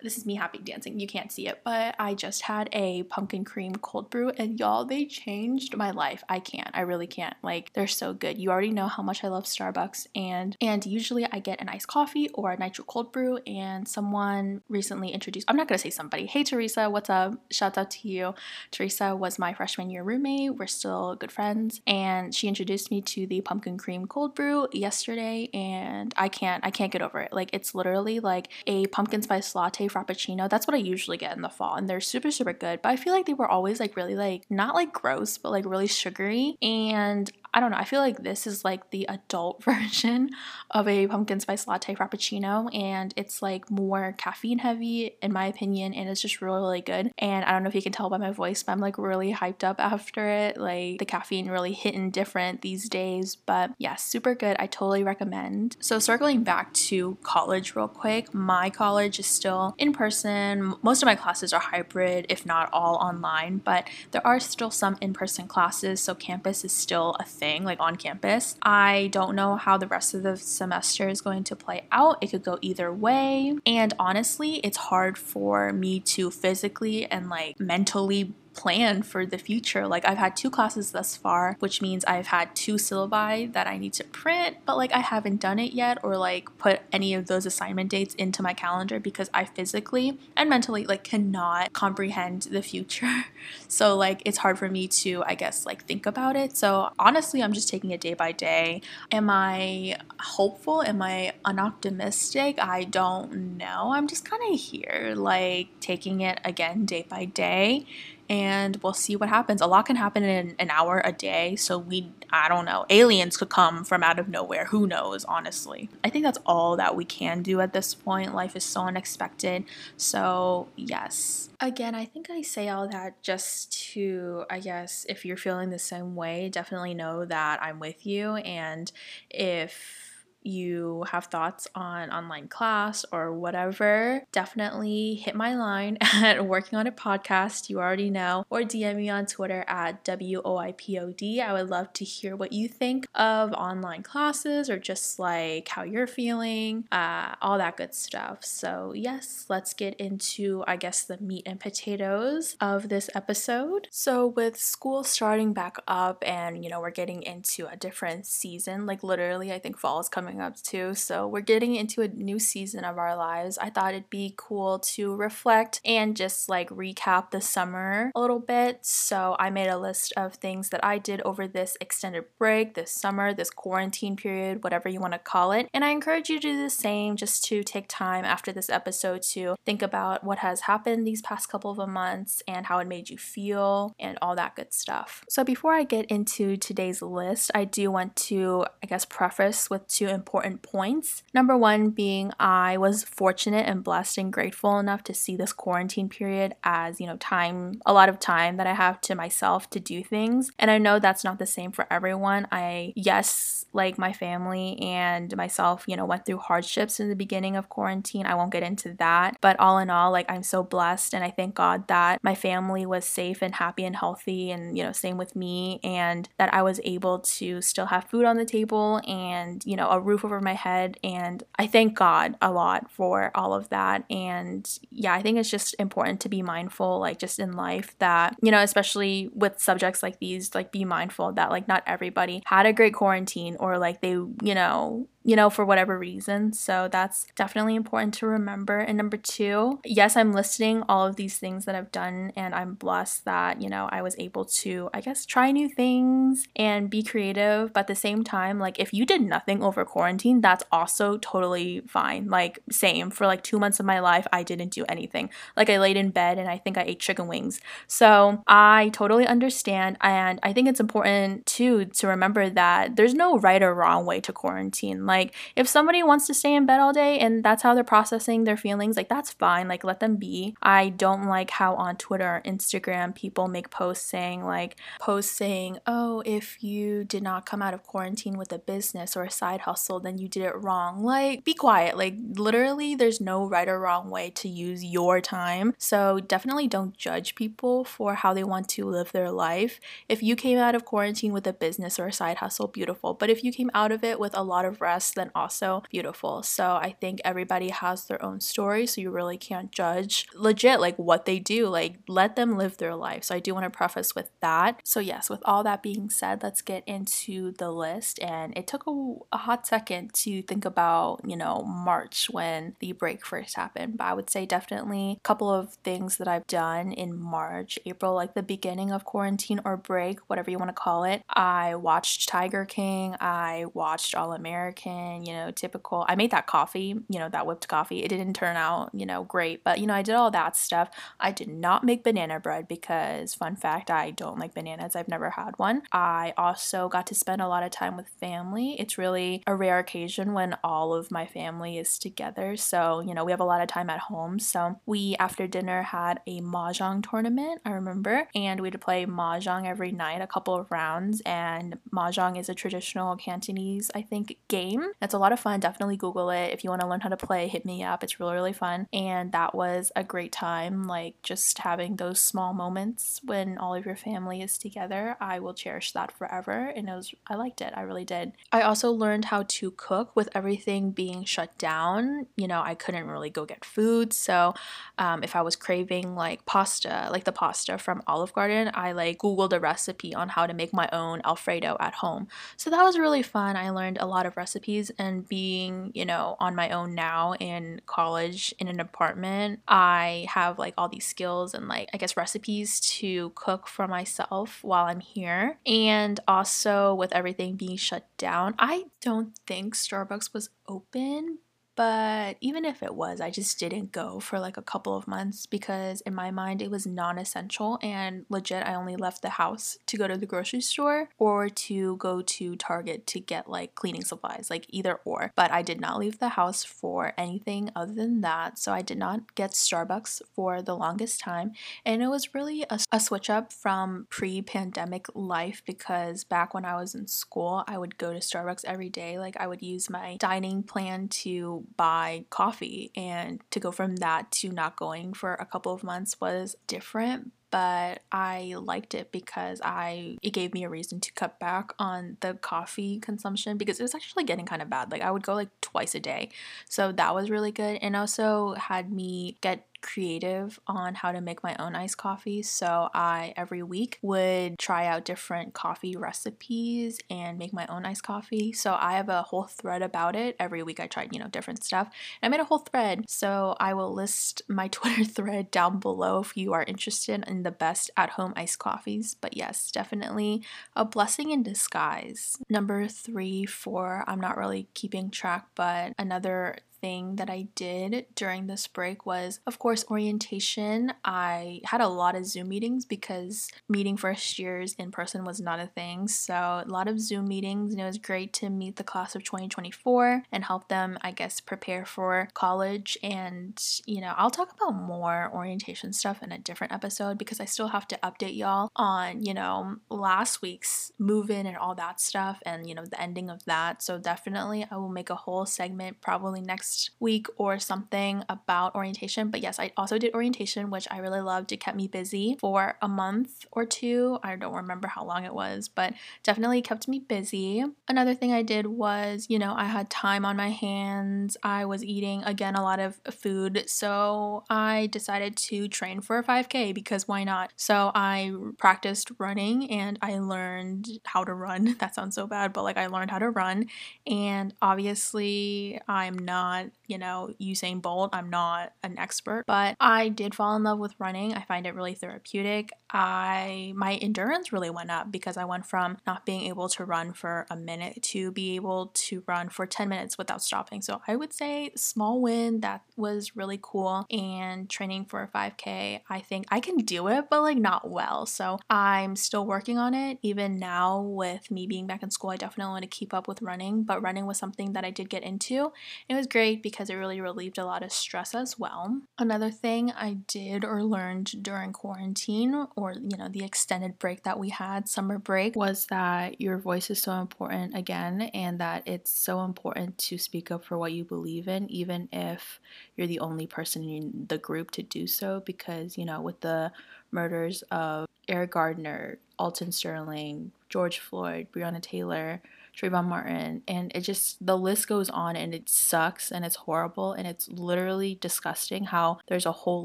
this 0.03 0.19
is 0.19 0.27
me 0.27 0.35
happy 0.35 0.59
dancing. 0.59 1.01
You 1.01 1.07
can't 1.07 1.33
see 1.33 1.49
it, 1.49 1.61
but 1.65 1.95
I 1.99 2.15
just 2.15 2.43
had 2.43 2.69
a 2.73 3.03
pumpkin 3.05 3.45
cream 3.45 3.75
cold 3.77 4.11
brew 4.11 4.31
and 4.31 4.59
y'all, 4.59 4.85
they 4.85 5.07
changed 5.07 5.77
my 5.77 5.91
life. 5.91 6.23
I 6.29 6.39
can't. 6.39 6.71
I 6.75 6.83
really 6.83 7.07
can't. 7.07 7.35
Like 7.43 7.73
they're 7.73 7.87
so 7.87 8.13
good. 8.13 8.39
You 8.39 8.51
already 8.51 8.71
know 8.71 8.89
how 8.89 9.03
much 9.03 9.25
I 9.25 9.29
love 9.29 9.45
Starbucks 9.45 10.07
and 10.15 10.57
and 10.61 10.85
usually 10.85 11.27
I 11.31 11.39
get 11.41 11.61
an 11.61 11.69
iced 11.69 11.89
coffee 11.89 12.29
or 12.31 12.53
a 12.53 12.59
nitro 12.59 12.85
cold 12.85 13.13
brew 13.13 13.39
and 13.47 13.89
someone 13.89 14.63
recently 14.69 15.11
introduced 15.11 15.51
I'm 15.51 15.57
not 15.57 15.69
going 15.69 15.79
to 15.79 15.83
say 15.83 15.91
somebody. 15.91 16.27
Hey 16.27 16.45
Teresa, 16.45 16.91
what's 16.91 17.11
up? 17.11 17.35
Shout 17.51 17.79
out 17.79 17.91
to 17.93 18.09
you. 18.09 18.35
Teresa 18.71 19.17
was 19.17 19.39
my 19.39 19.55
freshman 19.55 19.91
year 19.91 20.03
roommate. 20.03 20.57
We're 20.57 20.67
still 20.67 21.17
good 21.17 21.33
friends 21.33 21.81
and 21.87 22.35
she 22.35 22.49
introduced 22.49 22.91
me 22.91 23.01
to 23.03 23.27
the 23.27 23.41
pumpkin 23.41 23.79
cream 23.79 24.07
cold 24.07 24.35
brew 24.35 24.69
yesterday 24.73 25.49
and 25.55 26.13
I 26.17 26.29
can't 26.29 26.65
I 26.65 26.71
can't 26.71 26.93
get 26.93 27.03
over 27.03 27.21
it. 27.21 27.33
Like 27.33 27.51
it's 27.53 27.75
literally 27.75 28.21
like 28.21 28.49
a 28.67 28.87
pumpkin 28.87 29.23
spice 29.23 29.55
latte 29.55 29.89
frappuccino. 29.97 30.49
That's 30.49 30.67
what 30.67 30.75
I 30.75 30.79
usually 30.79 31.17
get 31.17 31.37
in 31.37 31.43
the 31.43 31.49
fall, 31.49 31.77
and 31.77 31.89
they're 31.89 32.01
super, 32.01 32.31
super 32.31 32.53
good. 32.53 32.83
But 32.83 32.91
I 32.91 32.97
feel 32.97 33.13
like 33.13 33.27
they 33.27 33.35
were 33.35 33.49
always 33.49 33.81
like 33.81 33.97
really 33.97 34.15
like 34.15 34.45
not 34.51 34.75
like 34.75 34.93
gross, 34.93 35.39
but 35.39 35.51
like 35.51 35.65
really 35.65 35.87
sugary. 35.87 36.57
And 36.61 37.31
I 37.57 37.61
don't 37.61 37.71
know. 37.71 37.79
I 37.79 37.85
feel 37.85 38.01
like 38.01 38.23
this 38.23 38.47
is 38.47 38.67
like 38.67 38.91
the 38.91 39.07
adult 39.09 39.65
version 39.65 40.31
of 40.73 40.87
a 40.87 41.07
pumpkin 41.07 41.41
spice 41.41 41.67
latte 41.67 41.95
frappuccino, 41.95 42.73
and 42.75 43.15
it's 43.17 43.41
like 43.41 43.71
more 43.71 44.15
caffeine 44.19 44.59
heavy, 44.59 45.17
in 45.23 45.33
my 45.33 45.47
opinion, 45.47 45.95
and 45.95 46.07
it's 46.11 46.21
just 46.21 46.43
really, 46.43 46.61
really 46.61 46.83
good. 46.83 47.11
And 47.17 47.47
I 47.47 47.53
don't 47.53 47.63
know 47.63 47.71
if 47.71 47.75
you 47.75 47.81
can 47.81 47.93
tell 47.93 48.11
by 48.11 48.19
my 48.19 48.31
voice, 48.31 48.63
but 48.63 48.73
I'm 48.73 48.81
like 48.81 48.99
really 48.99 49.33
hyped 49.33 49.65
up 49.65 49.81
after 49.81 50.29
it. 50.29 50.59
Like 50.59 50.99
the 50.99 51.07
caffeine 51.07 51.49
really 51.49 51.73
hitting 51.73 52.11
different 52.11 52.61
these 52.61 52.91
days, 52.91 53.37
but 53.37 53.71
yeah, 53.79 53.95
super 53.95 54.35
good. 54.35 54.57
I 54.59 54.67
totally 54.67 55.03
recommend. 55.03 55.79
So, 55.81 55.99
circling 55.99 56.43
back 56.43 56.75
to 56.75 57.17
college 57.23 57.75
real 57.75 57.89
quick, 57.89 58.35
my 58.35 58.69
college 58.69 59.19
is 59.19 59.27
still 59.27 59.75
in 59.79 59.95
person. 59.95 60.75
Most 60.83 61.03
of 61.03 61.07
my 61.07 61.15
classes 61.15 61.55
are 61.55 61.61
hybrid, 61.61 62.27
if 62.29 62.45
not 62.45 62.69
all 62.71 62.97
online, 62.97 63.63
but 63.65 63.89
there 64.11 64.27
are 64.27 64.41
still 64.41 64.71
some 64.71 64.99
in 65.01 65.15
person 65.15 65.49
classes, 65.49 66.03
so 66.03 66.15
campus 66.15 66.63
is 66.63 66.73
still 66.73 67.17
a 67.19 67.25
thing 67.25 67.46
thing, 67.47 67.65
like 67.65 67.79
on 67.81 67.97
campus. 67.97 68.57
I 68.63 69.09
don't 69.13 69.37
know 69.37 69.55
how 69.57 69.79
the 69.79 69.87
rest 69.87 70.15
of 70.15 70.23
the 70.25 70.37
semester 70.37 71.09
is 71.09 71.21
going 71.21 71.45
to 71.45 71.55
play 71.57 71.87
out. 71.93 72.19
It 72.21 72.31
could 72.31 72.43
go 72.43 72.59
either 72.61 72.93
way. 72.93 73.57
And 73.65 73.95
honestly, 73.99 74.57
it's 74.65 74.77
hard 74.77 75.17
for 75.17 75.73
me 75.73 76.01
to 76.15 76.31
physically 76.31 77.07
and 77.07 77.31
like 77.31 77.61
mentally 77.61 78.35
plan 78.57 79.03
for 79.03 79.27
the 79.27 79.39
future. 79.39 79.87
Like 79.87 80.09
I've 80.09 80.19
had 80.19 80.35
two 80.35 80.51
classes 80.51 80.91
thus 80.91 81.17
far, 81.17 81.57
which 81.61 81.83
means 81.83 82.05
I've 82.07 82.29
had 82.29 82.57
two 82.57 82.75
syllabi 82.75 83.53
that 83.53 83.67
I 83.67 83.77
need 83.77 83.93
to 83.95 84.05
print, 84.05 84.57
but 84.65 84.77
like 84.77 84.93
I 84.93 85.01
haven't 85.01 85.41
done 85.41 85.59
it 85.59 85.73
yet 85.73 85.99
or 86.03 86.17
like 86.17 86.57
put 86.59 86.81
any 86.91 87.15
of 87.15 87.27
those 87.27 87.45
assignment 87.47 87.91
dates 87.91 88.15
into 88.15 88.43
my 88.43 88.55
calendar 88.55 88.99
because 88.99 89.29
I 89.35 89.45
physically 89.45 90.19
and 90.37 90.49
mentally 90.49 90.85
like 90.85 91.05
cannot 91.05 91.73
comprehend 91.73 92.43
the 92.43 92.63
future. 92.63 93.07
So 93.69 93.97
like 93.97 94.23
it's 94.25 94.39
hard 94.39 94.59
for 94.59 94.69
me 94.69 94.89
to 94.89 95.23
I 95.25 95.35
guess 95.37 95.67
like 95.67 95.85
think 95.85 96.07
about 96.07 96.35
it. 96.35 96.57
So 96.57 96.91
honestly, 96.99 97.43
I'm 97.43 97.53
just 97.53 97.69
taking 97.69 97.91
it 97.91 98.01
day 98.01 98.15
by 98.15 98.33
day. 98.33 98.81
Am 99.13 99.31
I 99.31 99.99
hopeful? 100.19 100.83
Am 100.83 101.01
I 101.01 101.33
unoptimistic? 101.45 102.59
I 102.59 102.85
don't 102.85 103.57
know. 103.57 103.93
I'm 103.93 104.09
just 104.09 104.29
kind 104.29 104.43
of 104.53 104.59
here 104.59 105.15
like 105.17 105.69
taking 105.81 106.23
it 106.23 106.41
again 106.45 106.87
day 106.87 107.07
by 107.09 107.27
day 107.27 107.87
and 108.29 108.77
we'll 108.83 108.93
see 108.95 109.17
what 109.17 109.29
happens. 109.29 109.61
A 109.61 109.67
lot 109.67 109.87
can 109.87 109.97
happen 109.97 110.25
in 110.25 110.57
an 110.59 110.71
hour 110.71 111.01
a 111.05 111.13
day, 111.13 111.57
so 111.57 111.79
we 111.79 112.11
I 112.31 112.49
don't 112.49 112.65
know. 112.65 112.85
Aliens 112.91 113.37
could 113.37 113.51
come 113.51 113.85
from 113.85 114.03
out 114.03 114.19
of 114.19 114.29
nowhere. 114.29 114.67
Who 114.67 114.87
knows, 114.87 115.25
honestly. 115.25 115.89
I 116.03 116.11
think 116.11 116.25
that's 116.25 116.39
all 116.45 116.77
that 116.77 116.97
we 116.97 117.05
can 117.05 117.43
do 117.43 117.61
at 117.61 117.73
this 117.73 117.95
point. 117.95 118.35
Life 118.35 118.57
is 118.57 118.65
so 118.65 118.83
unexpected. 118.83 119.65
So, 119.97 120.69
yes. 120.77 121.49
Again, 121.61 121.95
I 121.95 122.05
think 122.05 122.29
I 122.29 122.43
say 122.43 122.69
all 122.69 122.89
that 122.89 123.23
just 123.23 123.73
to 123.93 124.45
I 124.51 124.61
guess 124.61 125.07
if 125.09 125.25
you're 125.25 125.37
feeling 125.37 125.71
the 125.71 125.79
same 125.79 126.15
way, 126.15 126.49
definitely 126.49 126.95
know 126.95 127.25
that 127.25 127.63
I'm 127.63 127.79
with 127.79 128.07
you 128.07 128.37
and 128.37 128.91
if 129.31 130.06
you 130.47 131.05
have 131.11 131.27
thoughts 131.27 131.69
on 131.75 132.11
online 132.11 132.49
class 132.49 133.05
or 133.13 133.33
whatever, 133.33 134.25
definitely 134.33 135.15
hit 135.15 135.35
my 135.35 135.55
line 135.57 135.99
at 136.01 136.47
Working 136.47 136.79
on 136.79 136.87
It 136.87 136.97
Podcast. 136.97 137.69
You 137.69 137.81
already 137.81 138.11
know, 138.11 138.45
or 138.51 138.61
DM 138.61 138.97
me 138.97 139.11
on 139.11 139.27
Twitter 139.27 139.65
at 139.67 140.05
WOIPOD. 140.05 141.41
I 141.41 141.53
would 141.53 141.71
love 141.71 141.93
to 141.95 142.05
hear 142.05 142.37
what 142.37 142.53
you 142.53 142.69
think 142.69 143.07
of 143.15 143.53
online 143.53 144.03
classes 144.03 144.71
or 144.71 144.79
just 144.79 145.19
like 145.19 145.69
how 145.69 145.83
you're 145.83 146.07
feeling, 146.07 146.87
uh, 146.93 147.35
all 147.43 147.59
that 147.59 147.77
good 147.77 147.95
stuff. 147.95 148.45
So, 148.45 148.93
yes, 148.95 149.47
let's 149.49 149.75
get 149.75 149.95
into, 149.95 150.65
I 150.67 150.77
guess, 150.77 151.03
the 151.05 151.19
meat 151.19 151.43
and 151.47 151.59
potatoes 151.61 152.57
of 152.61 152.89
this 152.89 153.11
episode. 153.15 153.89
So, 153.91 154.27
with 154.27 154.57
school 154.57 155.05
starting 155.05 155.53
back 155.53 155.77
up 155.89 156.23
and, 156.27 156.63
you 156.63 156.71
know, 156.71 156.81
we're 156.81 156.91
getting 156.91 157.23
into 157.23 157.67
a 157.67 157.77
different 157.77 158.27
season, 158.27 158.87
like 158.87 159.03
literally, 159.03 159.53
I 159.53 159.59
think 159.59 159.79
fall 159.79 160.01
is 160.01 160.09
coming 160.09 160.36
growing 160.37 160.47
up 160.47 160.61
too. 160.63 160.95
So 160.95 161.27
we're 161.27 161.41
getting 161.41 161.75
into 161.75 162.03
a 162.03 162.09
new 162.09 162.39
season 162.39 162.85
of 162.85 162.99
our 162.99 163.17
lives. 163.17 163.59
I 163.59 163.71
thought 163.71 163.95
it'd 163.95 164.11
be 164.11 164.35
cool 164.37 164.79
to 164.81 165.15
reflect 165.15 165.81
and 165.85 166.17
just 166.17 166.49
like 166.49 166.69
recap 166.71 167.31
the 167.31 167.41
summer 167.41 168.11
a 168.15 168.21
little 168.21 168.39
bit. 168.39 168.81
So 168.83 169.37
I 169.39 169.51
made 169.51 169.69
a 169.69 169.79
list 169.79 170.13
of 170.17 170.35
things 170.35 170.71
that 170.71 170.85
I 170.85 170.99
did 170.99 171.21
over 171.23 171.47
this 171.47 171.77
extended 171.81 172.25
break, 172.39 172.75
this 172.75 172.93
summer, 172.93 173.33
this 173.33 173.51
quarantine 173.51 174.17
period, 174.17 174.63
whatever 174.63 174.89
you 174.89 175.01
want 175.01 175.15
to 175.15 175.19
call 175.19 175.53
it. 175.53 175.69
And 175.73 175.85
I 175.85 175.91
encourage 175.91 176.29
you 176.29 176.39
to 176.41 176.49
do 176.49 176.63
the 176.63 176.71
same 176.71 177.17
just 177.17 177.45
to 177.47 177.63
take 177.63 177.87
time 177.89 178.25
after 178.25 178.53
this 178.53 178.71
episode 178.71 179.23
to 179.23 179.57
think 179.65 179.83
about 179.83 180.25
what 180.25 180.39
has 180.39 180.63
happened 180.63 181.07
these 181.07 181.23
past 181.23 181.49
couple 181.49 181.81
of 181.81 181.89
months 181.89 182.43
and 182.47 182.67
how 182.67 182.79
it 182.79 182.89
made 182.89 183.09
you 183.11 183.19
feel 183.19 183.95
and 183.99 184.19
all 184.21 184.35
that 184.37 184.57
good 184.57 184.73
stuff. 184.73 185.25
So 185.29 185.45
before 185.45 185.73
I 185.73 185.85
get 185.85 186.07
into 186.07 186.57
today's 186.57 187.03
list, 187.03 187.51
I 187.55 187.65
do 187.65 187.91
want 187.91 188.17
to, 188.17 188.67
I 188.83 188.87
guess, 188.87 189.05
preface 189.05 189.71
with 189.71 189.87
two 189.89 190.09
important 190.17 190.63
points. 190.63 191.23
Number 191.33 191.57
one 191.57 191.91
being 191.91 192.33
I 192.41 192.77
was 192.79 193.05
fortunate 193.05 193.69
and 193.69 193.85
blessed 193.85 194.19
and 194.19 194.33
grateful 194.33 194.79
enough 194.79 195.05
to 195.05 195.15
see 195.15 195.37
this 195.37 195.53
quarantine 195.53 196.09
period 196.09 196.57
as, 196.65 197.01
you 197.01 197.07
know, 197.07 197.17
time, 197.19 197.81
a 197.87 197.93
lot 197.93 198.09
of 198.09 198.19
time 198.19 198.57
that 198.57 198.67
I 198.67 198.75
have 198.75 199.01
to 199.03 199.15
myself 199.15 199.71
to 199.71 199.79
do 199.79 200.03
things. 200.03 200.51
And 200.59 200.71
I 200.71 200.79
know 200.79 200.99
that's 200.99 201.23
not 201.23 201.39
the 201.39 201.47
same 201.47 201.71
for 201.71 201.87
everyone. 201.91 202.49
I, 202.51 202.93
yes, 202.97 203.67
like 203.73 203.99
my 203.99 204.13
family 204.13 204.81
and 204.81 205.37
myself, 205.37 205.85
you 205.87 205.97
know, 205.97 206.05
went 206.07 206.25
through 206.25 206.39
hardships 206.39 206.99
in 206.99 207.09
the 207.09 207.15
beginning 207.15 207.57
of 207.57 207.69
quarantine. 207.69 208.27
I 208.27 208.35
won't 208.35 208.53
get 208.53 208.63
into 208.63 208.95
that. 208.95 209.37
But 209.41 209.61
all 209.61 209.79
in 209.79 209.91
all, 209.91 210.11
like 210.11 210.31
I'm 210.31 210.43
so 210.43 210.63
blessed 210.63 211.15
and 211.15 211.23
I 211.23 211.31
thank 211.31 211.55
God 211.55 211.87
that 211.89 212.25
my 212.25 212.35
family 212.35 212.87
was 212.87 213.05
safe 213.05 213.43
and 213.43 213.55
happy 213.55 213.85
and 213.85 213.95
healthy 213.95 214.51
and, 214.51 214.77
you 214.77 214.83
know, 214.83 214.93
same 214.93 215.19
with 215.19 215.37
me 215.37 215.79
and 215.85 216.29
that 216.39 216.53
I 216.55 216.63
was 216.63 216.81
able 216.85 217.21
to 217.21 217.61
still 217.61 217.87
have 217.87 218.05
food 218.05 218.25
on 218.25 218.37
the 218.37 218.45
table 218.45 219.01
and, 219.07 219.63
you 219.67 219.77
know, 219.77 219.91
a 219.91 220.01
roof 220.07 220.25
over 220.25 220.41
my 220.41 220.55
head. 220.55 220.99
And 221.05 221.43
I 221.59 221.67
thank 221.67 221.95
God 221.95 222.37
a 222.41 222.51
lot 222.51 222.91
for 222.91 223.31
all 223.35 223.53
of 223.53 223.69
that. 223.71 224.05
And 224.11 224.69
yeah, 224.91 225.15
I 225.15 225.23
think 225.23 225.39
it's 225.39 225.51
just 225.51 225.75
important 225.79 226.21
to 226.21 226.29
be 226.29 226.43
mindful, 226.43 226.99
like 227.01 227.19
just 227.19 227.39
in 227.39 227.53
life, 227.53 227.95
that, 227.99 228.37
you 228.41 228.51
know, 228.51 228.61
especially 228.61 229.31
with 229.35 229.61
subjects 229.61 230.03
like 230.03 230.19
these, 230.19 230.55
like 230.55 230.73
be 230.73 230.85
mindful 230.85 231.33
that 231.33 231.51
like 231.51 231.69
not 231.69 231.83
everybody 231.87 232.43
had 232.47 232.67
a 232.67 232.73
great 232.73 232.95
quarantine 232.95 233.57
or 233.61 233.79
like 233.79 234.01
they, 234.01 234.11
you 234.11 234.55
know, 234.55 235.09
you 235.27 235.35
know, 235.35 235.51
for 235.51 235.65
whatever 235.65 235.99
reason. 235.99 236.53
So 236.53 236.89
that's 236.91 237.27
definitely 237.35 237.75
important 237.75 238.15
to 238.15 238.29
remember. 238.29 238.79
And 238.79 238.97
number 238.97 239.17
two, 239.17 239.81
yes, 239.85 240.17
I'm 240.17 240.33
listing 240.33 240.85
all 240.89 241.05
of 241.05 241.17
these 241.17 241.37
things 241.37 241.65
that 241.65 241.75
I've 241.75 241.91
done, 241.91 242.31
and 242.37 242.55
I'm 242.55 242.75
blessed 242.75 243.25
that, 243.25 243.61
you 243.61 243.69
know, 243.69 243.89
I 243.91 244.03
was 244.03 244.15
able 244.21 244.45
to, 244.63 244.89
I 244.95 245.01
guess, 245.01 245.27
try 245.27 245.51
new 245.51 245.69
things 245.69 246.47
and 246.55 246.89
be 246.89 247.03
creative. 247.03 247.73
But 247.73 247.81
at 247.81 247.87
the 247.89 247.97
same 247.97 248.23
time, 248.23 248.61
like, 248.61 248.79
if 248.79 248.95
you 248.95 249.05
did 249.05 249.21
nothing 249.21 249.65
over 249.65 249.85
quarantine, 249.85 250.41
that's 250.41 250.63
also 250.71 251.19
totally 251.19 251.83
fine. 251.89 252.29
Like, 252.29 252.61
same 252.71 253.11
for 253.11 253.27
like 253.27 253.43
two 253.43 253.59
months 253.59 253.81
of 253.81 253.87
my 253.87 253.99
life, 253.99 254.29
I 254.33 254.45
didn't 254.45 254.71
do 254.71 254.85
anything. 254.89 255.31
Like, 255.57 255.69
I 255.71 255.81
laid 255.81 255.97
in 255.97 256.11
bed 256.11 256.39
and 256.39 256.49
I 256.49 256.59
think 256.59 256.79
I 256.79 256.83
ate 256.83 257.01
chicken 257.01 257.27
wings. 257.27 257.61
So 257.89 258.45
I 258.47 258.91
totally 258.93 259.27
understand. 259.27 259.97
And 260.01 260.39
I 260.45 260.53
think 260.53 260.69
it's 260.69 260.79
important 260.79 261.47
too 261.47 261.87
to 261.87 262.07
remember 262.07 262.49
that 262.49 262.95
there's 262.95 263.15
no 263.15 263.39
right 263.39 263.61
or 263.61 263.75
wrong 263.75 264.07
way 264.07 264.21
to 264.21 264.33
quarantine. 264.33 265.05
Like, 265.05 265.16
like, 265.17 265.35
if 265.55 265.67
somebody 265.67 266.03
wants 266.03 266.27
to 266.27 266.35
stay 266.35 266.55
in 266.55 266.67
bed 266.67 266.81
all 266.81 266.93
day 266.93 267.19
and 267.19 267.43
that's 267.43 267.63
how 267.63 267.75
they're 267.75 267.85
processing 267.85 268.45
their 268.45 268.57
feelings, 268.57 268.97
like, 268.97 269.09
that's 269.09 269.33
fine. 269.33 269.67
Like, 269.67 269.83
let 269.83 270.01
them 270.01 270.17
be. 270.17 270.55
I 270.63 270.91
don't 270.91 271.27
like 271.27 271.51
how 271.51 271.75
on 271.75 271.97
Twitter 271.97 272.37
or 272.37 272.43
Instagram 272.45 273.15
people 273.15 273.49
make 273.49 273.71
posts 273.71 274.07
saying, 274.09 274.45
like, 274.45 274.77
posts 275.01 275.33
saying, 275.33 275.79
oh, 275.87 276.23
if 276.27 276.63
you 276.63 277.05
did 277.05 277.23
not 277.23 277.47
come 277.47 277.63
out 277.63 277.75
of 277.75 277.83
quarantine 277.83 278.37
with 278.37 278.53
a 278.53 278.59
business 278.59 279.17
or 279.17 279.23
a 279.25 279.31
side 279.31 279.63
hustle, 279.63 280.01
then 280.01 280.19
you 280.19 280.29
did 280.29 280.43
it 280.43 280.63
wrong. 280.63 281.03
Like, 281.03 281.45
be 281.45 281.55
quiet. 281.55 281.97
Like, 281.97 282.17
literally, 282.35 282.95
there's 282.95 283.21
no 283.21 283.49
right 283.49 283.69
or 283.69 283.81
wrong 283.81 284.11
way 284.11 284.31
to 284.41 284.49
use 284.49 284.85
your 284.85 285.21
time. 285.21 285.75
So, 285.79 286.21
definitely 286.21 286.69
don't 286.69 286.97
judge 286.97 287.35
people 287.35 287.85
for 287.85 288.15
how 288.17 288.35
they 288.35 288.45
want 288.45 288.69
to 288.71 288.85
live 288.85 289.13
their 289.13 289.31
life. 289.31 289.81
If 290.09 290.23
you 290.23 290.37
came 290.37 290.59
out 290.59 290.75
of 290.75 290.85
quarantine 290.85 291.33
with 291.33 291.47
a 291.47 291.53
business 291.53 291.99
or 291.99 292.07
a 292.09 292.13
side 292.13 292.39
hustle, 292.39 292.69
beautiful. 292.69 293.15
But 293.15 293.31
if 293.31 293.43
you 293.43 293.51
came 293.53 293.71
out 293.73 293.93
of 293.93 294.05
it 294.05 294.21
with 294.21 294.37
a 294.37 294.43
lot 294.43 294.65
of 294.67 294.81
rest, 294.81 295.06
then 295.11 295.31
also 295.35 295.83
beautiful. 295.91 296.43
So 296.43 296.77
I 296.77 296.97
think 297.01 297.21
everybody 297.25 297.71
has 297.71 298.05
their 298.05 298.23
own 298.25 298.41
story, 298.41 298.87
so 298.87 299.01
you 299.01 299.11
really 299.11 299.39
can't 299.39 299.73
judge 299.73 300.27
legit 300.35 300.81
like 300.81 300.97
what 300.97 301.25
they 301.25 301.39
do. 301.39 301.69
Like 301.69 301.99
let 302.09 302.37
them 302.37 302.57
live 302.57 302.79
their 302.79 302.95
life. 302.95 303.25
So 303.25 303.35
I 303.35 303.41
do 303.41 303.55
want 303.55 303.65
to 303.65 303.71
preface 303.71 304.15
with 304.15 304.31
that. 304.41 304.81
So 304.85 305.01
yes, 305.01 305.29
with 305.31 305.41
all 305.45 305.63
that 305.65 305.83
being 305.83 306.11
said, 306.11 306.43
let's 306.43 306.63
get 306.63 306.83
into 306.87 307.53
the 307.53 307.71
list. 307.71 308.19
And 308.23 308.57
it 308.57 308.67
took 308.67 308.87
a, 308.87 309.15
a 309.33 309.39
hot 309.39 309.67
second 309.67 310.15
to 310.15 310.43
think 310.43 310.65
about, 310.65 311.21
you 311.27 311.37
know, 311.37 311.63
March 311.63 312.29
when 312.31 312.77
the 312.81 312.93
break 312.93 313.25
first 313.25 313.57
happened. 313.57 313.97
But 313.99 314.05
I 314.05 314.15
would 314.15 314.31
say 314.31 314.47
definitely 314.47 315.19
a 315.19 315.21
couple 315.21 315.51
of 315.51 315.75
things 315.85 316.17
that 316.17 316.29
I've 316.29 316.47
done 316.47 316.93
in 316.93 317.17
March, 317.17 317.79
April, 317.87 318.15
like 318.15 318.35
the 318.35 318.43
beginning 318.43 318.93
of 318.93 319.05
quarantine 319.05 319.61
or 319.65 319.77
break, 319.77 320.21
whatever 320.29 320.51
you 320.51 320.59
want 320.59 320.71
to 320.71 320.75
call 320.75 321.05
it. 321.05 321.23
I 321.29 321.75
watched 321.75 322.29
Tiger 322.29 322.65
King, 322.65 323.17
I 323.21 323.67
watched 323.75 324.15
All 324.15 324.33
American 324.33 324.96
you 325.25 325.33
know, 325.33 325.51
typical. 325.51 326.05
I 326.09 326.15
made 326.15 326.31
that 326.31 326.47
coffee, 326.47 326.97
you 327.09 327.19
know, 327.19 327.29
that 327.29 327.47
whipped 327.47 327.69
coffee. 327.69 328.03
It 328.03 328.09
didn't 328.09 328.35
turn 328.35 328.57
out, 328.57 328.91
you 328.93 329.07
know, 329.07 329.25
great, 329.25 329.65
but 329.65 329.79
you 329.79 329.87
know, 329.87 329.95
I 329.95 330.03
did 330.03 330.15
all 330.15 330.31
that 330.31 330.57
stuff. 330.57 330.91
I 331.21 331.33
did 331.33 331.49
not 331.49 331.85
make 331.85 332.05
banana 332.05 332.41
bread 332.41 332.69
because, 332.69 333.35
fun 333.35 333.57
fact, 333.57 333.91
I 333.91 334.11
don't 334.11 334.39
like 334.39 334.55
bananas. 334.55 334.97
I've 334.97 335.09
never 335.09 335.31
had 335.31 335.59
one. 335.59 335.83
I 335.93 336.33
also 336.37 336.89
got 336.89 337.07
to 337.09 337.15
spend 337.15 337.43
a 337.43 337.49
lot 337.49 337.63
of 337.63 337.71
time 337.71 337.97
with 337.97 338.09
family. 338.21 338.77
It's 338.79 338.99
really 338.99 339.43
a 339.47 339.55
rare 339.55 339.79
occasion 339.79 340.33
when 340.33 340.57
all 340.63 340.95
of 340.95 341.11
my 341.11 341.27
family 341.27 341.79
is 341.79 341.99
together. 341.99 342.57
So, 342.57 343.01
you 343.01 343.15
know, 343.15 343.25
we 343.25 343.33
have 343.33 343.41
a 343.41 343.45
lot 343.45 343.63
of 343.63 343.69
time 343.69 343.91
at 343.91 344.01
home. 344.01 344.39
So, 344.39 344.81
we 344.87 345.17
after 345.19 345.47
dinner 345.47 345.83
had 345.83 346.21
a 346.27 346.41
mahjong 346.41 347.09
tournament, 347.09 347.61
I 347.65 347.71
remember, 347.71 348.29
and 348.35 348.61
we 348.61 348.67
had 348.67 348.73
to 348.73 348.79
play 348.79 349.07
mahjong 349.07 349.67
every 349.67 349.93
night, 349.93 350.21
a 350.21 350.27
couple 350.27 350.55
of 350.55 350.71
rounds. 350.71 351.23
And 351.25 351.79
mahjong 351.93 352.39
is 352.39 352.49
a 352.49 352.55
traditional 352.55 353.17
Cantonese, 353.17 353.91
I 353.95 354.03
think, 354.03 354.37
game 354.49 354.76
it's 355.01 355.15
a 355.15 355.19
lot 355.19 355.33
of 355.33 355.41
fun. 355.41 355.61
Definitely 355.61 355.97
Google 355.97 356.31
it. 356.31 356.53
If 356.53 356.65
you 356.65 356.71
want 356.71 356.83
to 356.83 356.89
learn 356.89 357.01
how 357.01 357.09
to 357.09 357.17
play, 357.17 357.49
hit 357.49 357.65
me 357.65 357.83
up. 357.83 358.03
It's 358.03 358.21
really, 358.21 358.35
really 358.35 358.53
fun. 358.53 358.87
And 358.93 359.33
that 359.33 359.55
was 359.55 359.93
a 359.97 360.05
great 360.05 360.33
time. 360.33 360.87
Like 360.87 361.21
just 361.23 361.59
having 361.59 361.97
those 361.97 362.21
small 362.21 362.53
moments 362.53 363.21
when 363.25 363.59
all 363.59 363.75
of 363.75 363.87
your 363.87 363.97
family 363.97 364.43
is 364.43 364.59
together. 364.59 365.17
I 365.21 365.39
will 365.41 365.55
cherish 365.55 365.93
that 365.93 366.13
forever. 366.13 366.73
And 366.75 366.89
it 366.89 366.95
was, 366.95 367.15
I 367.27 367.35
liked 367.35 367.61
it. 367.61 367.73
I 367.77 367.83
really 367.83 368.05
did. 368.05 368.33
I 368.53 368.63
also 368.63 368.91
learned 368.91 369.27
how 369.27 369.45
to 369.49 369.71
cook 369.73 370.15
with 370.15 370.29
everything 370.35 370.91
being 370.91 371.25
shut 371.25 371.57
down. 371.59 372.27
You 372.37 372.49
know, 372.49 372.63
I 372.63 372.75
couldn't 372.75 373.07
really 373.07 373.31
go 373.31 373.45
get 373.45 373.65
food. 373.65 374.13
So 374.13 374.55
um, 374.99 375.23
if 375.23 375.37
I 375.37 375.43
was 375.43 375.57
craving 375.57 376.15
like 376.15 376.45
pasta, 376.47 377.09
like 377.11 377.25
the 377.25 377.33
pasta 377.33 377.79
from 377.79 378.03
Olive 378.07 378.33
Garden, 378.33 378.71
I 378.75 378.93
like 378.93 379.19
Googled 379.19 379.53
a 379.53 379.61
recipe 379.61 380.15
on 380.15 380.29
how 380.29 380.47
to 380.47 380.55
make 380.55 380.73
my 380.73 380.89
own 380.93 381.21
Alfredo 381.25 381.77
at 381.81 381.95
home. 381.95 382.29
So 382.57 382.71
that 382.71 382.83
was 382.83 382.99
really 382.99 383.23
fun. 383.23 383.57
I 383.57 383.71
learned 383.71 383.99
a 383.99 384.07
lot 384.07 384.27
of 384.27 384.37
recipes 384.37 384.66
and 384.99 385.29
being, 385.29 385.93
you 385.95 386.05
know, 386.05 386.37
on 386.41 386.55
my 386.55 386.71
own 386.71 386.95
now 386.95 387.35
in 387.35 387.81
college 387.87 388.55
in 388.59 388.69
an 388.69 388.81
apartment, 388.81 389.61
I 389.69 390.27
have 390.29 390.59
like 390.59 390.75
all 390.77 390.89
these 390.89 391.07
skills 391.07 391.55
and 391.55 391.69
like 391.69 391.89
I 391.93 391.97
guess 391.97 392.17
recipes 392.17 392.81
to 392.81 393.31
cook 393.35 393.67
for 393.67 393.87
myself 393.87 394.63
while 394.63 394.87
I'm 394.87 395.01
here. 395.01 395.59
And 395.67 396.19
also 396.27 396.95
with 396.95 397.13
everything 397.13 397.57
being 397.57 397.77
shut 397.77 398.07
down, 398.19 398.55
I 398.59 398.87
don't 399.01 399.39
think 399.47 399.75
Starbucks 399.75 400.33
was 400.33 400.51
open, 400.69 401.39
but 401.77 402.39
even 402.41 402.65
if 402.65 402.83
it 402.83 402.95
was, 402.95 403.21
I 403.21 403.31
just 403.31 403.59
didn't 403.59 403.93
go 403.93 404.19
for 404.19 404.41
like 404.41 404.57
a 404.57 404.63
couple 404.63 404.97
of 404.97 405.07
months 405.07 405.45
because 405.45 406.01
in 406.01 406.15
my 406.15 406.31
mind 406.31 406.63
it 406.63 406.71
was 406.71 406.87
non 406.87 407.19
essential 407.19 407.79
and 407.83 408.25
legit. 408.31 408.67
I 408.67 408.75
only 408.75 408.97
left 408.97 409.21
the 409.21 409.31
house 409.31 409.79
to 409.87 409.99
go 409.99 410.09
to 410.09 410.17
the 410.17 410.27
grocery 410.27 410.63
store 410.63 411.11
or 411.19 411.51
to 411.51 411.97
go 411.99 412.23
to 412.23 412.57
Target 412.57 413.07
to 413.09 413.21
get 413.21 413.51
like 413.51 413.75
cleaning 413.75 414.05
supplies, 414.05 414.49
like 414.49 414.65
either 414.71 415.01
or. 415.05 415.33
But 415.37 415.51
I 415.53 415.61
did 415.61 415.81
not 415.81 415.99
leave 415.99 416.19
the 416.19 416.31
house 416.31 416.65
for 416.65 417.13
anything 417.19 417.71
other 417.77 417.93
than 417.93 418.23
that. 418.23 418.59
So 418.59 418.73
I 418.73 418.81
did 418.81 418.99
not 418.99 419.35
get 419.35 419.51
Starbucks 419.51 420.23
for 420.35 420.63
the 420.63 420.77
longest 420.77 421.21
time. 421.21 421.53
And 421.85 422.03
it 422.03 422.09
was 422.09 422.35
really 422.35 422.65
a, 422.71 422.81
a 422.91 423.01
switch 423.01 423.29
up 423.29 423.53
from 423.53 424.07
pre 424.09 424.41
pandemic 424.41 425.07
life 425.15 425.63
because 425.67 426.25
back 426.25 426.55
when 426.55 426.65
I 426.65 426.77
was 426.77 426.95
in 426.95 427.07
school, 427.07 427.65
I 427.67 427.77
would 427.77 427.99
go 427.99 428.15
to 428.15 428.21
Starbucks 428.21 428.65
every 428.65 428.89
day. 428.89 429.19
Like 429.19 429.37
I 429.37 429.47
would 429.47 429.61
use 429.61 429.91
my 429.91 430.17
dining 430.19 430.63
plan 430.63 431.09
to 431.09 431.66
buy 431.77 432.25
coffee. 432.31 432.91
And 432.97 433.41
to 433.51 433.61
go 433.61 433.71
from 433.71 433.97
that 433.97 434.31
to 434.33 434.51
not 434.51 434.77
going 434.77 435.15
for 435.15 435.35
a 435.35 435.47
couple 435.47 435.73
of 435.73 435.83
months 435.83 436.21
was 436.21 436.57
different, 436.67 437.33
but 437.51 438.01
I 438.11 438.55
liked 438.59 438.95
it 438.95 439.13
because 439.13 439.61
I 439.65 440.19
it 440.23 440.31
gave 440.31 440.53
me 440.53 440.65
a 440.65 440.69
reason 440.69 441.01
to 441.01 441.13
cut 441.13 441.39
back 441.39 441.73
on 441.79 442.17
the 442.21 442.35
coffee 442.35 442.99
consumption 442.99 443.57
because 443.57 443.79
it 443.79 443.83
was 443.83 443.95
actually 443.95 444.25
getting 444.25 444.47
kind 444.47 444.63
of 444.63 444.69
bad. 444.69 444.91
Like 444.91 445.03
I 445.03 445.11
would 445.11 445.23
go 445.23 445.35
like 445.35 445.49
twice 445.61 445.95
a 445.95 446.01
day. 446.01 446.31
So 446.69 446.93
that 446.93 447.15
was 447.15 447.31
really 447.31 447.53
good 447.53 447.79
and 447.81 447.97
also 447.97 448.55
had 448.55 448.93
me 448.93 449.37
get 449.41 449.67
creative 449.83 450.59
on 450.67 450.95
how 450.95 451.13
to 451.13 451.21
make 451.21 451.43
my 451.43 451.57
own 451.59 451.75
iced 451.75 451.99
coffee. 451.99 452.43
So 452.43 452.89
I 452.95 453.33
every 453.37 453.63
week 453.63 453.99
would 454.03 454.59
try 454.59 454.87
out 454.87 455.05
different 455.05 455.55
coffee 455.55 455.97
recipes 455.97 456.99
and 457.11 457.39
make 457.39 457.53
my 457.53 457.67
own 457.69 457.85
iced 457.85 458.03
coffee. 458.03 458.53
So 458.53 458.77
I 458.79 458.93
have 458.93 459.09
a 459.09 459.23
whole 459.23 459.45
thread 459.45 459.83
about 459.83 460.17
it. 460.17 460.37
Every 460.39 460.63
week 460.63 460.81
I 460.81 460.87
tried, 460.87 461.13
you 461.13 461.19
know, 461.19 461.29
different 461.29 461.65
stuff. 461.65 461.91
I 462.23 462.29
made 462.29 462.41
a 462.41 462.45
whole 462.45 462.59
thread. 462.59 463.05
So 463.09 463.57
I 463.61 463.75
will 463.75 463.93
list 463.93 464.43
my 464.49 464.69
Twitter 464.69 465.05
thread 465.05 465.51
down 465.51 465.79
below 465.79 466.21
if 466.21 466.37
you 466.37 466.53
are 466.53 466.65
interested 466.65 467.25
in 467.27 467.43
the 467.43 467.51
best 467.51 467.91
at 467.97 468.11
home 468.11 468.33
iced 468.37 468.59
coffees. 468.59 469.17
But 469.21 469.37
yes, 469.37 469.71
definitely 469.71 470.43
a 470.75 470.85
blessing 470.85 471.31
in 471.31 471.43
disguise. 471.43 472.37
Number 472.49 472.89
three, 472.89 473.47
four, 473.47 474.05
I'm 474.07 474.21
not 474.21 474.37
really 474.37 474.69
keeping 474.75 475.11
track, 475.11 475.47
but 475.55 475.93
another 475.99 476.59
thing 476.81 477.17
that 477.17 477.31
I 477.31 477.49
did 477.55 478.07
during 478.15 478.47
this 478.47 478.67
break 478.67 479.07
was, 479.07 479.41
of 479.47 479.59
course, 479.59 479.85
orientation. 479.91 480.93
I 481.05 481.61
had 481.65 481.81
a 481.81 481.89
lot 481.89 482.17
of 482.17 482.27
Zoom 482.27 482.49
meetings 482.49 482.85
because 482.85 483.49
meeting 483.69 483.97
first 483.97 484.39
years 484.39 484.75
in 484.79 484.91
person 484.91 485.25
was 485.25 485.41
not 485.41 485.61
a 485.61 485.67
thing. 485.67 486.09
So, 486.09 486.35
a 486.35 486.65
lot 486.67 486.89
of 486.89 487.01
Zoom 487.01 487.29
meetings, 487.29 487.73
and 487.73 487.81
it 487.81 487.85
was 487.85 487.99
great 487.99 488.33
to 488.35 488.51
meet 488.51 488.77
the 488.77 488.85
class 488.85 489.15
of 489.15 489.25
2024 489.25 490.25
and 490.31 490.45
help 490.45 490.69
them, 490.69 490.99
I 491.03 491.11
guess, 491.11 491.41
prepare 491.41 491.85
for 491.85 492.29
college. 492.35 492.99
And, 493.03 493.63
you 493.87 494.01
know, 494.01 494.15
I'll 494.17 494.31
talk 494.31 494.53
about 494.53 494.73
more 494.73 495.31
orientation 495.35 495.93
stuff 495.93 496.23
in 496.23 496.33
a 496.33 496.39
different 496.39 496.73
episode 496.73 497.19
because 497.19 497.41
I 497.41 497.45
still 497.45 497.69
have 497.69 497.89
to 497.89 497.99
update 498.03 498.37
y'all 498.37 498.71
on, 498.77 499.25
you 499.25 499.35
know, 499.35 499.77
last 499.91 500.43
week's 500.43 500.93
move 500.99 501.31
in 501.31 501.47
and 501.47 501.57
all 501.57 501.75
that 501.75 502.01
stuff 502.01 502.43
and, 502.47 502.69
you 502.69 502.75
know, 502.75 502.85
the 502.85 503.01
ending 503.01 503.31
of 503.31 503.45
that. 503.47 503.83
So, 503.83 503.99
definitely, 503.99 504.67
I 504.71 504.77
will 504.77 504.89
make 504.89 505.11
a 505.11 505.15
whole 505.15 505.47
segment 505.47 506.01
probably 506.01 506.41
next 506.41 506.76
next 506.77 506.91
week 507.01 507.27
or 507.39 507.59
something 507.59 508.23
about 508.29 508.75
orientation. 508.75 509.31
But 509.31 509.41
yes, 509.41 509.59
I 509.59 509.73
also 509.77 509.97
did 509.99 510.13
orientation, 510.15 510.71
which 510.71 510.87
I 510.91 510.99
really 510.99 511.21
loved. 511.21 511.53
It 511.53 511.59
kept 511.59 511.77
me 511.77 511.89
busy 511.89 512.37
for 512.39 512.77
a 512.83 512.89
month 512.89 513.47
or 513.51 513.65
two. 513.65 514.19
I 514.23 514.37
don't 514.37 514.53
remember 514.53 514.89
how 514.89 515.05
long 515.05 515.25
it 515.25 515.33
was, 515.35 515.69
but 515.69 515.95
definitely 516.23 516.61
kept 516.61 516.87
me 516.87 516.99
busy. 516.99 517.65
Another 517.89 518.15
thing 518.15 518.33
I 518.33 518.43
did 518.43 518.67
was, 518.67 519.27
you 519.31 519.39
know, 519.39 519.55
I 519.57 519.65
had 519.65 519.89
time 519.89 520.27
on 520.27 520.37
my 520.37 520.51
hands. 520.51 521.37
I 521.43 521.65
was 521.65 521.83
eating 521.83 522.23
again 522.25 522.55
a 522.55 522.63
lot 522.63 522.79
of 522.79 523.01
food. 523.11 523.65
So 523.69 524.45
I 524.51 524.89
decided 524.93 525.37
to 525.49 525.69
train 525.69 526.03
for 526.03 526.19
a 526.19 526.25
5K 526.25 526.75
because 526.75 527.09
why 527.09 527.25
not? 527.25 527.53
So 527.57 527.91
I 527.95 528.33
practiced 528.59 529.13
running 529.19 529.71
and 529.71 529.99
I 530.03 530.19
learned 530.19 530.89
how 531.05 531.25
to 531.25 531.33
run. 531.33 531.77
That 531.87 531.95
sounds 531.95 532.15
so 532.15 532.27
bad, 532.27 532.53
but 532.53 532.65
like 532.65 532.79
I 532.79 532.87
learned 532.87 533.11
how 533.11 533.19
to 533.19 533.31
run. 533.31 533.67
And 534.07 534.55
obviously, 534.63 535.79
I'm 535.87 536.19
not 536.19 536.56
not, 536.57 536.73
you 536.87 536.99
know, 536.99 537.31
Usain 537.41 537.83
Bolt. 537.83 538.11
I'm 538.13 538.31
not 538.31 538.73
an 538.83 538.99
expert, 538.99 539.45
but 539.47 539.77
I 539.81 540.09
did 540.09 540.35
fall 540.35 540.57
in 540.57 540.63
love 540.63 540.79
with 540.79 540.95
running. 540.99 541.35
I 541.35 541.43
find 541.43 541.67
it 541.67 541.75
really 541.75 541.95
therapeutic. 541.95 542.71
I 542.91 543.73
my 543.77 543.95
endurance 543.97 544.53
really 544.53 544.71
went 544.71 544.91
up 544.91 545.11
because 545.11 545.37
I 545.37 545.45
went 545.45 545.67
from 545.67 545.99
not 546.07 546.25
being 546.25 546.43
able 546.43 546.69
to 546.71 546.85
run 546.85 547.13
for 547.13 547.47
a 547.51 547.57
minute 547.57 548.03
to 548.03 548.31
be 548.31 548.55
able 548.57 548.93
to 548.95 549.23
run 549.27 549.49
for 549.49 549.67
10 549.67 549.89
minutes 549.89 550.17
without 550.17 550.43
stopping. 550.43 550.83
So 550.83 551.01
I 551.07 551.17
would 551.17 551.33
say 551.33 551.73
small 551.77 552.21
win 552.23 552.61
that 552.61 552.83
was 552.97 553.37
really 553.37 553.59
cool 553.61 554.07
and 554.11 554.71
training 554.71 555.07
for 555.07 555.23
a 555.23 555.29
5k. 555.29 556.01
I 556.09 556.21
think 556.21 556.47
I 556.49 556.61
can 556.61 556.79
do 556.79 557.09
it 557.09 557.27
but 557.29 557.43
like 557.43 557.59
not 557.59 557.91
well. 557.91 558.27
So 558.27 558.59
I'm 558.71 559.17
still 559.17 559.45
working 559.45 559.79
on 559.79 559.95
it 559.95 560.19
even 560.23 560.59
now 560.59 561.01
with 561.01 561.51
me 561.51 561.67
being 561.67 561.87
back 561.87 562.03
in 562.03 562.11
school. 562.11 562.31
I 562.31 562.37
definitely 562.37 562.71
want 562.71 562.83
to 562.83 562.89
keep 562.89 563.13
up 563.13 563.27
with 563.27 563.43
running, 563.43 563.83
but 563.83 564.01
running 564.01 564.27
was 564.27 564.39
something 564.39 564.73
that 564.73 564.85
I 564.85 564.91
did 564.91 565.11
get 565.11 565.23
into. 565.23 565.73
It 566.09 566.15
was 566.15 566.27
great 566.27 566.46
great 566.47 566.63
because 566.63 566.91
it 566.91 566.95
really 566.95 567.21
relieved 567.21 567.59
a 567.59 567.65
lot 567.65 567.83
of 567.83 567.91
stress 567.91 568.33
as 568.35 568.57
well. 568.57 569.01
Another 569.19 569.51
thing 569.51 569.91
I 569.91 570.19
did 570.29 570.65
or 570.65 570.85
learned 570.85 571.43
during 571.43 571.73
quarantine 571.73 572.67
or 572.77 572.93
you 572.93 573.17
know 573.17 573.29
the 573.29 573.45
extended 573.45 573.99
break 573.99 574.23
that 574.23 574.39
we 574.39 574.51
had, 574.51 574.89
summer 574.89 575.19
break, 575.19 575.57
was 575.57 575.87
that 575.87 576.41
your 576.41 576.59
voice 576.59 576.89
is 576.89 577.03
so 577.03 577.15
important 577.15 577.77
again 577.77 578.23
and 578.33 578.61
that 578.61 578.85
it's 578.87 579.11
so 579.11 579.43
important 579.43 579.99
to 579.99 580.19
speak 580.19 580.53
up 580.53 580.65
for 580.65 580.79
what 580.79 580.93
you 580.93 581.05
believe 581.05 581.49
in 581.49 581.69
even 581.69 582.09
if 582.13 582.61
you're 582.97 583.09
the 583.09 583.21
only 583.21 583.47
person 583.47 583.83
in 583.83 584.27
the 584.29 584.39
group 584.39 584.71
to 584.71 584.83
do 584.83 585.07
so 585.09 585.43
because 585.45 585.99
you 585.99 586.05
know 586.05 586.21
with 586.21 586.41
the 586.41 586.71
murders 587.11 587.63
of 587.71 588.07
Eric 588.29 588.53
Gardner, 588.53 589.19
Alton 589.39 589.73
Sterling, 589.73 590.53
George 590.69 590.99
Floyd, 590.99 591.47
Breonna 591.53 591.81
Taylor, 591.81 592.41
Trayvon 592.77 593.07
Martin, 593.07 593.63
and 593.67 593.91
it 593.95 594.03
just 594.03 594.45
the 594.45 594.57
list 594.57 594.87
goes 594.87 595.09
on 595.11 595.35
and 595.37 595.55
it 595.55 595.69
sucks 595.69 596.31
and 596.31 596.45
it's 596.45 596.57
horrible 596.57 597.13
and 597.13 597.27
it's 597.27 597.49
literally 597.49 598.17
disgusting 598.21 598.85
how 598.85 599.19
there's 599.29 599.47
a 599.47 599.53
whole 599.53 599.85